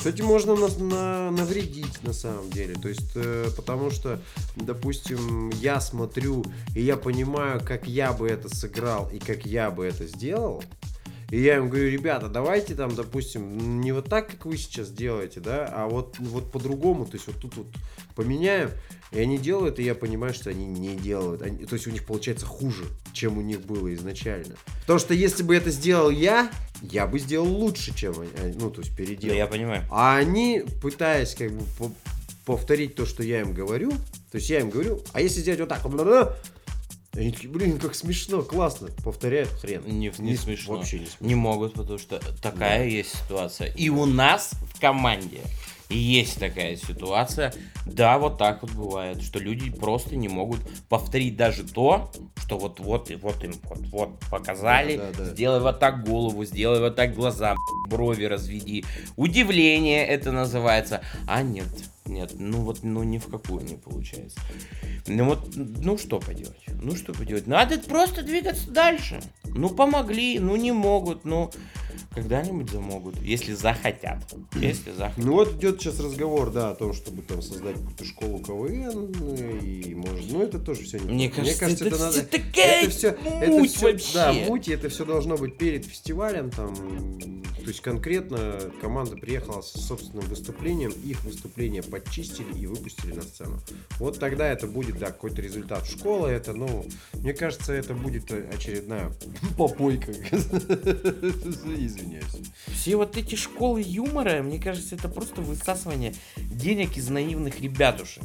[0.02, 2.74] Кстати, можно на, на, навредить на самом деле.
[2.74, 4.18] То есть, э, потому что,
[4.56, 6.44] допустим, я смотрю,
[6.74, 10.64] и я понимаю, как я бы это сыграл и как я бы это сделал.
[11.32, 15.40] И я им говорю, ребята, давайте там, допустим, не вот так, как вы сейчас делаете,
[15.40, 17.66] да, а вот, вот по-другому, то есть вот тут вот
[18.14, 18.68] поменяем.
[19.12, 21.40] И они делают, и я понимаю, что они не делают.
[21.40, 24.56] Они, то есть у них получается хуже, чем у них было изначально.
[24.82, 26.50] Потому что если бы это сделал я,
[26.82, 28.54] я бы сделал лучше, чем они.
[28.60, 29.34] Ну, то есть переделал.
[29.34, 29.84] Да, я понимаю.
[29.90, 31.92] А они, пытаясь как бы по-
[32.44, 33.90] повторить то, что я им говорю,
[34.30, 35.82] то есть я им говорю, а если сделать вот так,
[37.12, 38.88] бла-бла-бла, они такие, блин, как смешно, классно.
[39.04, 39.82] Повторяют хрен.
[39.86, 40.76] Не, не смешно.
[40.76, 41.26] Вообще не смешно.
[41.26, 43.72] Не могут, потому что такая есть ситуация.
[43.72, 45.40] И у нас в команде
[45.90, 47.52] есть такая ситуация.
[47.84, 52.80] Да, вот так вот бывает, что люди просто не могут повторить даже то, что вот
[52.80, 54.96] вот и вот им вот, вот показали.
[54.96, 55.30] Да, да, да.
[55.30, 57.54] Сделай вот так голову, сделай вот так глаза,
[57.90, 58.84] брови разведи.
[59.16, 61.02] Удивление это называется.
[61.26, 61.66] А нет,
[62.04, 64.38] нет, ну вот, ну ни в какую не получается.
[65.06, 66.64] Ну вот, ну что поделать?
[66.80, 67.46] Ну что поделать?
[67.46, 69.20] Надо просто двигаться дальше.
[69.44, 71.50] Ну помогли, ну не могут, ну
[72.14, 74.18] когда-нибудь замогут, если захотят.
[74.54, 75.24] Если захотят.
[75.24, 79.12] Ну вот идет сейчас разговор, да, о том, чтобы там создать какую-то школу КВН
[79.60, 81.12] и может, ну это тоже все не.
[81.12, 82.22] Мне кажется, это это надо.
[82.24, 84.14] такая это все, это муть все, вообще.
[84.14, 86.74] да, муть, и это все должно быть перед фестивалем, там,
[87.62, 93.60] то есть конкретно команда приехала с собственным выступлением, их выступление подчистили и выпустили на сцену.
[93.98, 95.86] Вот тогда это будет, да, какой-то результат.
[95.86, 96.84] Школа это, ну,
[97.14, 99.12] мне кажется, это будет очередная
[99.58, 100.12] попойка.
[100.22, 102.24] Извиняюсь.
[102.66, 108.24] Все вот эти школы юмора, мне кажется, это просто высасывание денег из наивных ребятушек.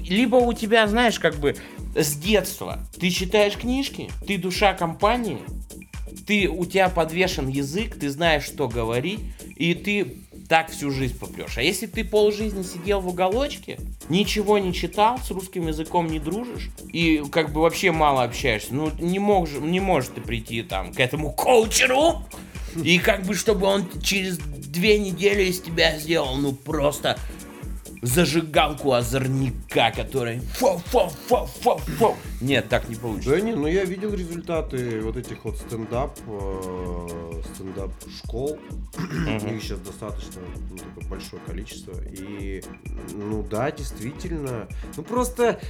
[0.00, 1.56] Либо у тебя, знаешь, как бы
[1.94, 5.38] с детства ты читаешь книжки, ты душа компании,
[6.26, 9.20] ты, у тебя подвешен язык, ты знаешь, что говорить,
[9.56, 10.16] и ты
[10.48, 11.56] так всю жизнь попрешь.
[11.56, 16.70] А если ты полжизни сидел в уголочке, ничего не читал, с русским языком не дружишь,
[16.92, 21.00] и как бы вообще мало общаешься, ну не, мог, не можешь ты прийти там к
[21.00, 22.22] этому коучеру,
[22.82, 27.18] и как бы чтобы он через две недели из тебя сделал, ну просто
[28.02, 32.16] зажигалку озорника, который фу-фу-фу-фу-фу.
[32.40, 33.30] Нет, так не получится.
[33.30, 38.58] Да не, ну я видел результаты вот этих вот стендап, э, стендап школ.
[39.48, 41.94] Их сейчас достаточно ну, такое большое количество.
[42.04, 42.62] И
[43.14, 44.66] ну да, действительно.
[44.96, 45.60] Ну просто,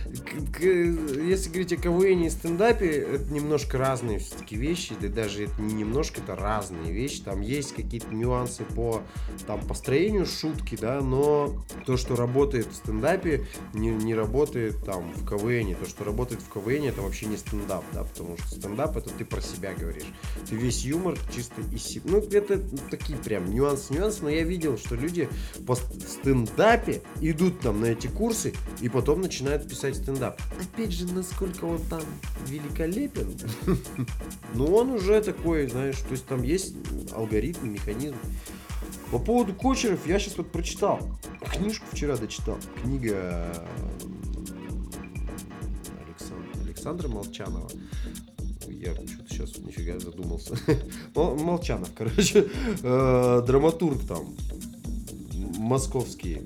[0.59, 4.95] если говорить о КВН и стендапе, это немножко разные все-таки вещи.
[4.99, 7.21] Да даже это не немножко, это разные вещи.
[7.21, 9.03] Там есть какие-то нюансы по
[9.47, 13.45] там, построению шутки, да, но то, что работает в стендапе,
[13.75, 15.75] не, не работает там в КВН.
[15.75, 19.25] То, что работает в КВН, это вообще не стендап, да, потому что стендап это ты
[19.25, 20.07] про себя говоришь.
[20.49, 22.05] Ты весь юмор чисто из себя.
[22.07, 22.61] Ну, это
[22.91, 25.29] такие прям нюансы-нюансы, но я видел, что люди
[25.67, 30.41] по стендапе идут там на эти курсы и потом начинают писать стендап.
[30.61, 32.03] Опять же, насколько он там
[32.47, 33.37] великолепен,
[34.55, 36.75] ну он уже такой, знаешь, то есть там есть
[37.13, 38.17] алгоритм, механизм.
[39.13, 40.99] По поводу кочеров я сейчас вот прочитал.
[41.53, 42.57] Книжку вчера дочитал.
[42.83, 43.53] Книга
[44.03, 44.89] м,
[46.07, 47.69] Александра, Александра Молчанова.
[48.69, 50.57] Я что-то сейчас нифига задумался.
[51.15, 52.49] Мол- Молчанов, короче.
[52.83, 54.35] Э, Драматург там.
[55.59, 56.41] Московский.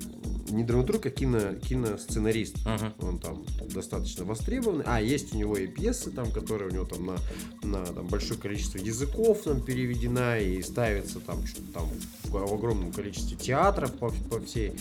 [0.49, 2.57] Не драматург, а кино, киносценарист.
[2.65, 2.93] Мгм.
[3.07, 4.83] Он там достаточно востребованный.
[4.87, 7.15] А, есть у него и пьесы, там, которые у него там на,
[7.63, 11.43] на там, большое количество языков там переведена и ставится там,
[11.73, 11.89] там
[12.25, 14.73] в, огромном количестве театров по, по всей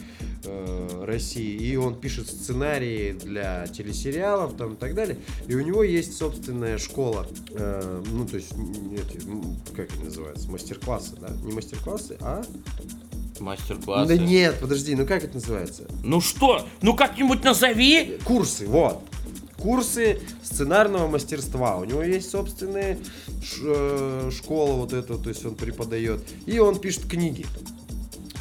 [0.45, 1.57] э, России.
[1.57, 5.19] И он пишет сценарии для телесериалов там и так далее.
[5.47, 7.27] И у него есть собственная школа.
[7.51, 9.21] э, ну, то есть, эти,
[9.75, 10.51] как они называются?
[10.51, 11.29] Мастер-классы, да?
[11.43, 12.45] Не мастер-классы, а...
[13.41, 14.17] Мастер-классы.
[14.17, 15.85] Да нет, подожди, ну как это называется?
[16.03, 16.67] Ну что?
[16.83, 18.19] Ну как-нибудь назови.
[18.25, 19.03] Курсы, вот.
[19.59, 21.77] Курсы сценарного мастерства.
[21.79, 22.99] У него есть собственная
[23.63, 26.23] э, школа вот эта, то есть он преподает.
[26.47, 27.47] И он пишет книги.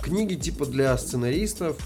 [0.02, 1.78] Книги типа для сценаристов,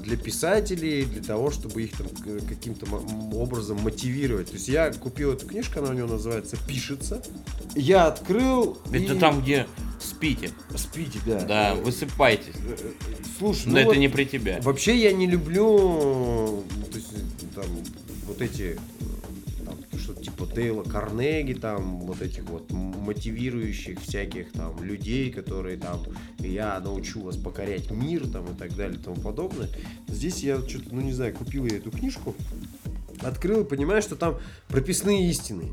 [0.00, 2.08] для писателей, для того, чтобы их там
[2.48, 2.86] каким-то
[3.34, 4.48] образом мотивировать.
[4.48, 7.22] То есть я купил эту книжку, она у него называется «Пишется».
[7.74, 9.66] Я открыл Это и- там, где
[10.00, 10.50] спите.
[10.76, 11.40] Спите, да.
[11.42, 12.54] Да, высыпайтесь.
[12.56, 12.90] э, э,
[13.38, 14.60] Слушай, Но ну это вот- не при тебе.
[14.62, 17.08] Вообще я не люблю ну, то есть,
[17.54, 17.64] там,
[18.26, 18.78] вот эти
[19.92, 25.76] э, там, что типа Дейла Карнеги, там вот этих вот мотивирующих всяких там людей, которые
[25.76, 26.02] там
[26.38, 29.68] я научу вас покорять мир там и так далее и тому подобное.
[30.08, 32.34] Здесь я что-то, ну не знаю, купил я эту книжку,
[33.20, 34.38] открыл и понимаю, что там
[34.68, 35.72] прописные истины.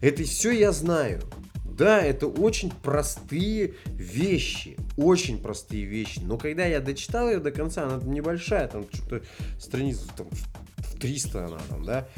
[0.00, 1.22] Это все я знаю.
[1.64, 4.76] Да, это очень простые вещи.
[4.96, 6.20] Очень простые вещи.
[6.20, 9.22] Но когда я дочитал ее до конца, она небольшая, там что-то
[9.58, 12.08] страница там, в 300 она там, да.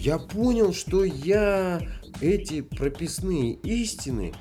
[0.00, 1.82] Я понял, что я
[2.22, 4.32] эти прописные истины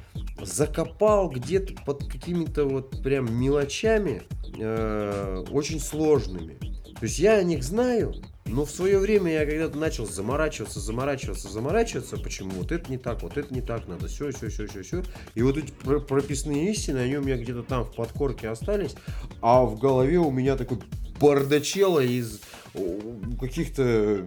[0.41, 4.24] закопал где-то под какими-то вот прям мелочами
[4.57, 6.53] э, очень сложными.
[6.97, 11.49] То есть я о них знаю, но в свое время я когда-то начал заморачиваться, заморачиваться,
[11.49, 14.82] заморачиваться, почему вот это не так, вот это не так, надо все, все, все, все,
[14.82, 15.03] все.
[15.36, 18.95] И вот эти прописные истины, они у меня где-то там в подкорке остались,
[19.41, 20.80] а в голове у меня такой
[21.20, 22.39] бардачело из
[23.39, 24.26] каких-то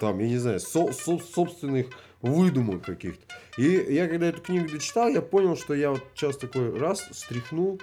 [0.00, 1.86] там, я не знаю, со со собственных
[2.22, 3.24] выдумок каких-то.
[3.56, 7.80] И я когда эту книгу дочитал, я понял, что я вот сейчас такой раз стряхнул,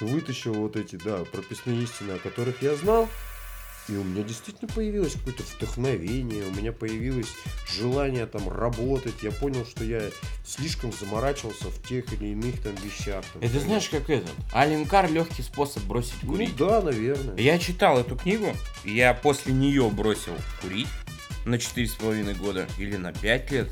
[0.00, 3.08] вытащил вот эти, да, прописные истины, о которых я знал,
[3.88, 7.28] и у меня действительно появилось какое-то вдохновение, у меня появилось
[7.66, 9.22] желание там работать.
[9.22, 10.02] Я понял, что я
[10.44, 13.24] слишком заморачивался в тех или иных там вещах.
[13.32, 14.30] Там, это знаешь, как этот?
[14.52, 16.52] Аленкар легкий способ бросить ну курить.
[16.58, 17.36] Ну да, наверное.
[17.38, 18.54] Я читал эту книгу,
[18.84, 20.88] я после нее бросил курить
[21.48, 23.68] на 4,5 года или на 5 лет.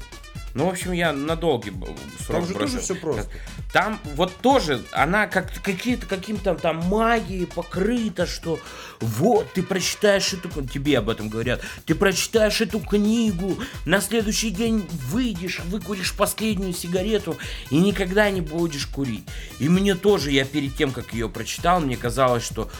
[0.57, 2.77] Ну, в общем, я на долгий срок Там же бросил.
[2.77, 3.31] тоже все просто.
[3.75, 8.59] Там вот тоже, она как какие-то каким-то там магией покрыта, что
[9.01, 14.89] вот, ты прочитаешь эту тебе об этом говорят, ты прочитаешь эту книгу, на следующий день
[15.11, 17.37] выйдешь, выкуришь последнюю сигарету
[17.69, 19.25] и никогда не будешь курить.
[19.59, 22.71] И мне тоже, я перед тем, как ее прочитал, мне казалось, что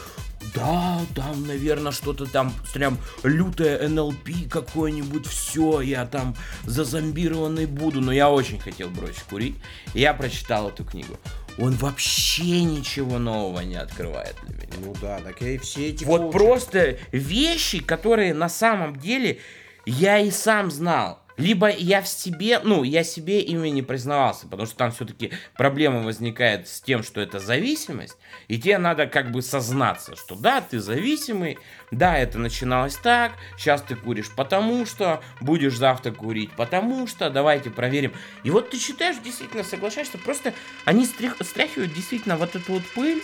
[0.53, 8.11] да, там, наверное, что-то там прям лютое НЛП какое-нибудь, все, я там зазомбированный буду, но
[8.11, 9.55] я очень хотел бросить курить.
[9.93, 11.17] Я прочитал эту книгу.
[11.57, 14.73] Он вообще ничего нового не открывает для меня.
[14.79, 16.03] Ну да, так и все эти...
[16.03, 16.37] Вот коучи.
[16.37, 19.39] просто вещи, которые на самом деле
[19.85, 24.65] я и сам знал либо я в себе, ну, я себе ими не признавался, потому
[24.65, 28.17] что там все-таки проблема возникает с тем, что это зависимость,
[28.47, 31.57] и тебе надо как бы сознаться, что да, ты зависимый,
[31.91, 37.69] да, это начиналось так, сейчас ты куришь потому что, будешь завтра курить потому что, давайте
[37.69, 38.13] проверим.
[38.43, 40.53] И вот ты читаешь, действительно соглашаешься, просто
[40.85, 43.21] они стрях, стряхивают действительно вот эту вот пыль,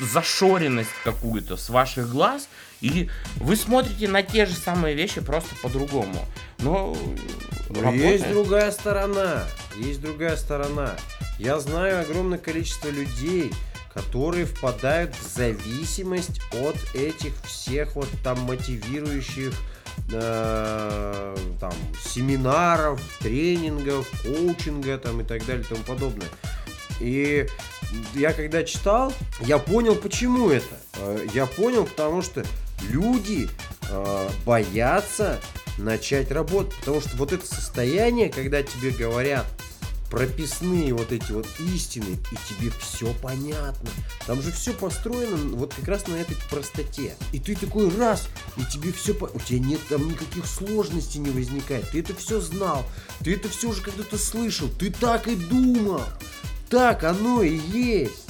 [0.00, 2.48] зашоренность какую-то с ваших глаз,
[2.80, 6.24] и вы смотрите на те же самые вещи просто по-другому.
[6.58, 6.96] Но,
[7.70, 9.44] Но есть другая сторона.
[9.76, 10.94] Есть другая сторона.
[11.38, 13.52] Я знаю огромное количество людей,
[13.92, 19.52] которые впадают в зависимость от этих всех вот там мотивирующих
[20.12, 21.72] э, там
[22.02, 26.28] семинаров, тренингов, коучинга там и так далее и тому подобное.
[27.00, 27.46] И
[28.14, 30.76] я когда читал, я понял, почему это.
[30.96, 32.44] Э, я понял, потому что
[32.90, 33.48] люди
[33.90, 35.40] э, боятся
[35.78, 36.74] начать работать.
[36.80, 39.46] Потому что вот это состояние, когда тебе говорят
[40.10, 43.90] прописные вот эти вот истины, и тебе все понятно.
[44.26, 47.14] Там же все построено вот как раз на этой простоте.
[47.32, 49.26] И ты такой раз, и тебе все по...
[49.26, 51.90] У тебя нет там никаких сложностей не возникает.
[51.90, 52.86] Ты это все знал,
[53.20, 56.02] ты это все уже когда-то слышал, ты так и думал.
[56.68, 58.26] Так оно и есть.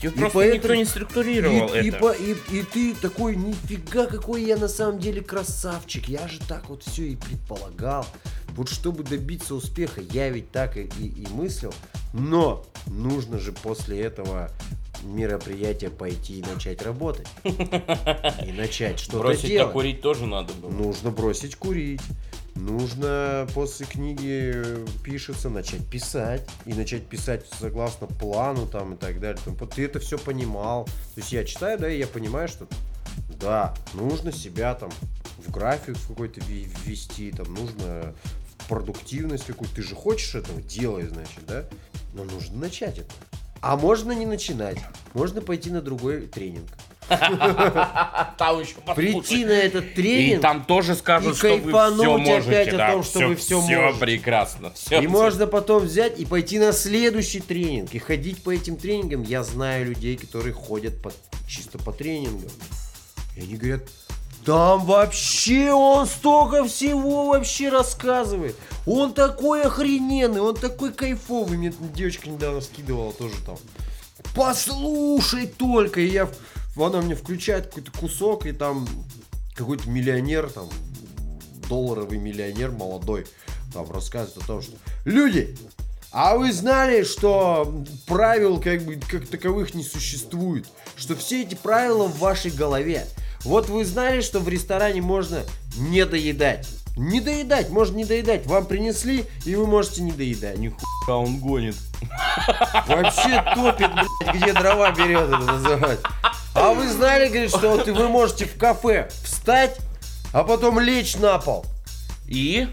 [0.00, 0.54] Тебе и просто поэтому...
[0.54, 2.10] никто не структурировал и, это.
[2.12, 6.08] И, и, и ты такой, нифига, какой я на самом деле красавчик.
[6.08, 8.06] Я же так вот все и предполагал.
[8.50, 11.74] Вот чтобы добиться успеха, я ведь так и, и, и мыслил.
[12.12, 14.50] Но нужно же после этого
[15.02, 17.28] мероприятия пойти и начать работать.
[17.44, 19.40] И начать что-то делать.
[19.40, 20.70] Бросить курить тоже надо было.
[20.70, 22.00] Нужно бросить курить.
[22.58, 29.40] Нужно после книги пишется начать писать и начать писать согласно плану там и так далее.
[29.44, 30.86] Там, ты это все понимал.
[30.86, 32.66] То есть я читаю, да, и я понимаю, что
[33.40, 34.90] да, нужно себя там
[35.46, 38.12] в график какой-то ввести, там нужно
[38.58, 39.76] в продуктивность какую-то.
[39.76, 41.64] Ты же хочешь этого, делай, значит, да?
[42.12, 43.12] Но нужно начать это.
[43.60, 44.78] А можно не начинать.
[45.14, 46.70] Можно пойти на другой тренинг.
[47.08, 50.38] Там еще Прийти на этот тренинг.
[50.38, 52.38] И там тоже скажут, что вы все можете.
[52.38, 53.90] опять о том, что вы все можете.
[53.90, 54.72] Все прекрасно.
[54.90, 57.94] и можно потом взять и пойти на следующий тренинг.
[57.94, 59.22] И ходить по этим тренингам.
[59.22, 60.94] Я знаю людей, которые ходят
[61.48, 62.50] чисто по тренингам.
[63.36, 63.82] И они говорят,
[64.44, 68.56] там вообще он столько всего вообще рассказывает.
[68.86, 71.58] Он такой охрененный, он такой кайфовый.
[71.58, 73.56] Мне девочка недавно скидывала тоже там.
[74.34, 76.00] Послушай только.
[76.00, 76.28] И я
[76.86, 78.86] она мне включает какой-то кусок, и там
[79.54, 80.68] какой-то миллионер, там,
[81.68, 83.26] долларовый миллионер молодой,
[83.72, 84.72] там рассказывает о том, что
[85.04, 85.56] люди,
[86.10, 90.66] а вы знали, что правил как бы как таковых не существует?
[90.96, 93.04] Что все эти правила в вашей голове.
[93.44, 95.42] Вот вы знали, что в ресторане можно
[95.76, 96.66] не доедать.
[96.96, 98.46] Не доедать, можно не доедать.
[98.46, 100.58] Вам принесли, и вы можете не доедать.
[100.58, 101.76] Нихуя он гонит.
[102.86, 105.98] Вообще топит, блядь, где дрова берет, это называть.
[106.54, 109.76] А вы знали, говорит, что вот вы можете в кафе встать,
[110.32, 111.64] а потом лечь на пол.
[112.26, 112.68] И?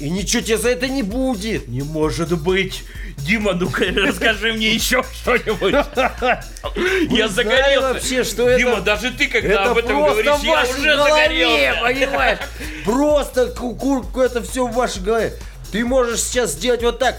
[0.00, 1.66] И ничего тебе за это не будет.
[1.66, 2.84] Не может быть.
[3.18, 5.72] Дима, ну-ка расскажи мне еще что-нибудь.
[7.10, 7.94] Я загорелся.
[7.94, 11.80] вообще, что это- Дима, даже ты, когда об этом говоришь, я уже загорелся.
[11.82, 12.38] понимаешь?
[12.84, 15.34] Просто ку- ку- это все в вашей голове.
[15.72, 17.16] Ты можешь сейчас сделать вот так.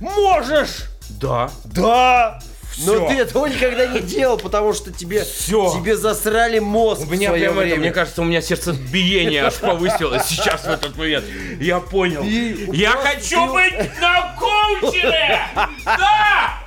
[0.00, 0.84] Можешь!
[1.20, 1.50] Да.
[1.64, 2.40] Да!
[2.82, 3.08] Но Всё.
[3.08, 5.70] ты этого никогда не делал, потому что тебе, Всё.
[5.74, 7.80] тебе засрали мозг У в меня своё прямо это, время.
[7.80, 11.26] мне кажется, у меня сердцебиение аж повысилось сейчас в этот момент.
[11.60, 12.22] Я понял.
[12.24, 15.40] И Я просто хочу ты- быть на коучере!
[15.84, 16.60] Да!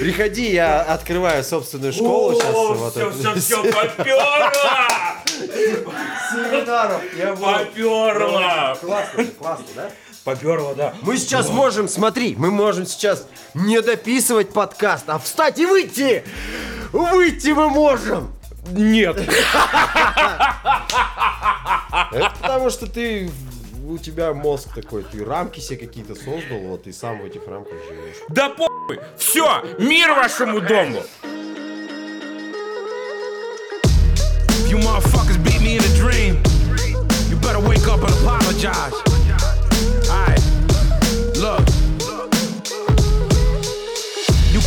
[0.00, 2.52] Приходи, я открываю собственную школу сейчас.
[2.52, 3.12] вот все, это.
[3.12, 4.50] все, все, поперло!
[6.32, 7.02] Семинаров.
[7.16, 7.44] Я буду.
[7.52, 8.76] Поперло!
[8.80, 9.90] Классно, классно, да?
[10.24, 10.94] Поперло, да.
[11.02, 16.24] Мы сейчас можем, смотри, мы можем сейчас не дописывать подкаст, а встать и выйти!
[16.92, 18.32] Выйти мы можем!
[18.70, 19.18] Нет.
[22.12, 23.30] Это потому что ты,
[23.86, 27.74] у тебя мозг такой, ты рамки себе какие-то создал, вот, и сам в этих рамках
[27.86, 28.16] живешь.
[28.30, 29.00] Да похуй!
[29.18, 29.62] Все!
[29.78, 31.02] Мир вашему дому!
[34.70, 36.42] You motherfuckers beat me in a dream,
[37.28, 38.94] you better wake up and apologize.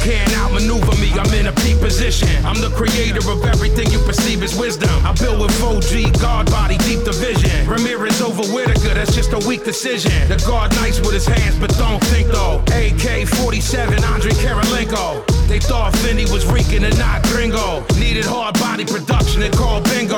[0.07, 2.31] Can't outmaneuver me, I'm in a peak position.
[2.45, 4.89] I'm the creator of everything you perceive as wisdom.
[5.03, 7.67] I build with 4G, guard body, deep division.
[7.67, 10.15] Ramirez over Whitaker, that's just a weak decision.
[10.29, 12.63] The guard nice with his hands, but don't think though.
[12.71, 15.27] AK 47, Andre Karolinko.
[15.47, 17.83] They thought Finney was Rican and not gringo.
[17.99, 20.15] Needed hard body production and called bingo.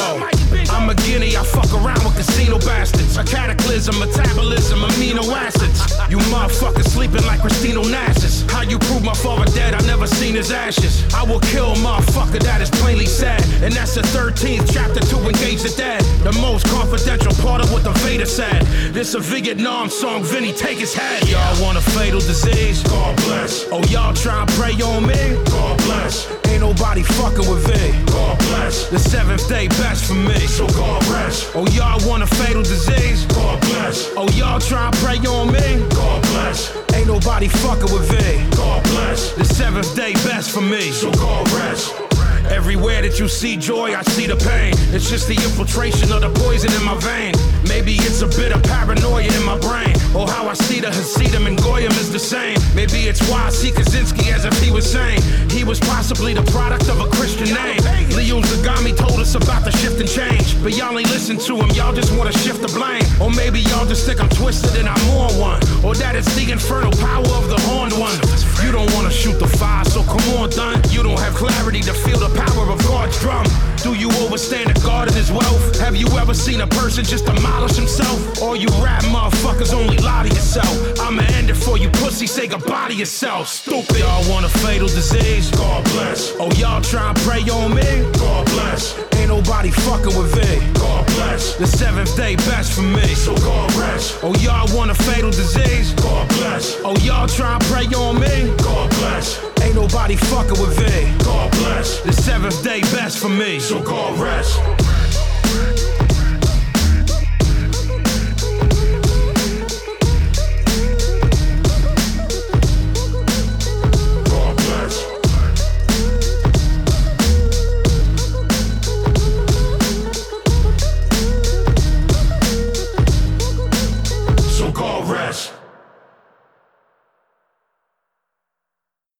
[0.69, 3.17] I'm a guinea, I fuck around with casino bastards.
[3.17, 5.81] A cataclysm, metabolism, amino acids.
[6.09, 8.49] You motherfuckers sleeping like Christina Onassis.
[8.49, 9.78] How you prove my father dead?
[9.79, 11.01] I never seen his ashes.
[11.13, 13.41] I will kill a motherfucker that is plainly sad.
[13.63, 16.01] And that's the 13th chapter to engage the dead.
[16.23, 18.63] The most confidential part of what the Vader said.
[18.91, 21.27] This a Vietnam song, Vinny, take his head.
[21.29, 22.83] Y'all want a fatal disease?
[22.83, 23.67] God bless.
[23.71, 25.15] Oh, y'all try and pray on me?
[25.45, 26.27] God bless.
[26.47, 28.05] Ain't nobody fucking with V.
[28.11, 28.89] God bless.
[28.89, 30.39] The seventh day best for me.
[30.47, 31.51] So God rest.
[31.55, 33.25] Oh, y'all want a fatal disease?
[33.27, 34.11] God bless.
[34.17, 35.87] Oh, y'all try and pray on me?
[35.95, 36.88] God bless.
[36.99, 38.57] Ain't nobody fucking with V.
[38.57, 39.31] God bless.
[39.31, 40.91] The seventh day best for me.
[40.91, 42.08] So God rest.
[42.49, 44.73] Everywhere that you see joy, I see the pain.
[44.93, 47.33] It's just the infiltration of the poison in my vein.
[47.67, 49.93] Maybe it's a bit of paranoia in my brain.
[50.17, 52.57] Or how I see the Hasidim and Goyim is the same.
[52.73, 55.21] Maybe it's why I see Kaczynski as if he was saying
[55.51, 57.77] he was possibly the product of a Christian name.
[58.17, 60.61] Leo Zagami told us about the shift and change.
[60.63, 63.05] But y'all ain't listen to him, y'all just wanna shift the blame.
[63.21, 65.61] Or maybe y'all just think I'm twisted and I'm on one.
[65.85, 68.17] Or that it's the infernal power of the horned one.
[68.63, 70.81] You don't wanna shoot the fire, so come on, done.
[70.89, 73.45] You don't have clarity to feel the power of God's drum.
[73.83, 75.79] Do you overstand the God and his wealth?
[75.79, 78.41] Have you ever seen a person just demolish himself?
[78.41, 80.99] Or you rap motherfuckers only lie to yourself?
[80.99, 82.27] I'ma end it for you, pussy.
[82.27, 83.47] Say goodbye to yourself.
[83.47, 83.99] Stupid.
[83.99, 85.49] Y'all want a fatal disease?
[85.51, 86.33] God bless.
[86.39, 88.11] Oh, y'all try and pray on me?
[88.19, 88.99] God bless.
[89.15, 90.73] Ain't nobody fucking with V.
[90.73, 91.55] God bless.
[91.55, 93.07] The seventh day best for me.
[93.15, 94.19] So God rest.
[94.21, 95.93] Oh, y'all want a fatal disease?
[95.93, 96.75] God bless.
[96.83, 98.48] Oh, y'all try and pray on me?
[98.57, 99.39] God bless.
[99.61, 101.23] Ain't nobody fucking with V.
[101.23, 102.01] God bless.
[102.01, 103.59] The seventh day best for me.
[103.59, 104.59] So God rest.